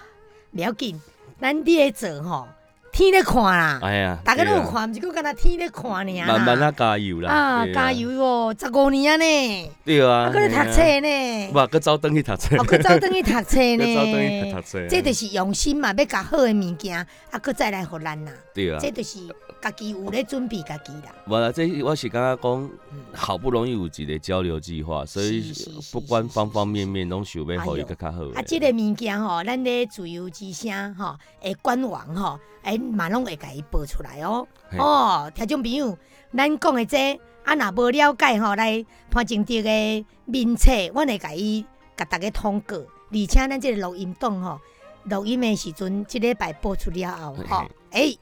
[0.52, 1.00] 不要紧，
[1.40, 2.48] 咱你咧做吼，
[2.92, 6.26] 天咧看啦，哎呀，大家都有看，毋是讲敢若天咧看尔啦。
[6.28, 7.32] 慢慢啊加油啦！
[7.32, 7.92] 啊，加！
[7.92, 13.34] 油哦，十五年啊呢，对啊，啊，搁咧读嘿册啊，呢，哇，搁走登去读册，哦，搁走转去读册
[13.78, 14.62] 搁走登去读呢。
[14.62, 16.98] 册，这就是用心嘛，要甲好的物件，
[17.32, 18.32] 啊，搁再来互咱啦。
[18.54, 18.78] 对啊。
[18.82, 19.20] 这就是
[19.62, 21.14] 家己有咧准备家己啦。
[21.28, 25.54] 无啦，这我是感觉讲，嗯好不容易有一个交流计划，所以
[25.92, 28.40] 不管方方面面拢想要互伊哎呦更较好的。
[28.40, 34.48] 啊，即、个物件吼，咱咧自由之声吼，诶，官网吼，诶，嘛拢会甲伊报出来哦。
[34.78, 35.98] 哦，听众朋友，
[36.36, 44.60] 咱讲的这啊，若无了解吼，来潘正德的面册，阮会甲伊甲大家通过，而且咱即个录音档吼，
[45.04, 48.20] 录音的时阵，即礼拜播出了后嘿吼，诶，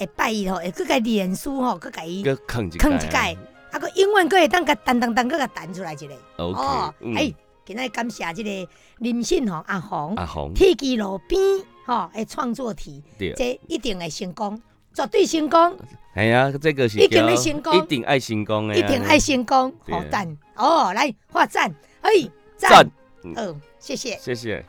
[0.00, 3.36] 会拜伊吼，会去甲念书吼，去甲伊个坑一囥一盖，
[3.70, 6.14] 啊，佮永远佮会当甲弹弹弹，佮甲弹出来一个。
[6.38, 7.14] 哦，嗯。
[7.14, 7.32] 哎，
[7.66, 11.40] 今仔感谢即个林信吼阿红，阿红，铁记路边
[11.86, 13.02] 吼的创作题，
[13.36, 14.60] 这一定会成功，
[14.94, 15.76] 绝对成功，
[16.14, 17.76] 哎呀，这个是一定会成功。
[17.76, 20.36] 一定爱成功的啊，一定爱成功，好赞。
[20.56, 20.92] 哦！
[20.94, 21.70] 来画赞，
[22.00, 22.10] 哎，
[22.56, 22.70] 赞。
[22.70, 22.90] 赞，，
[23.36, 24.18] 哦，谢谢。
[24.18, 24.64] 谢谢。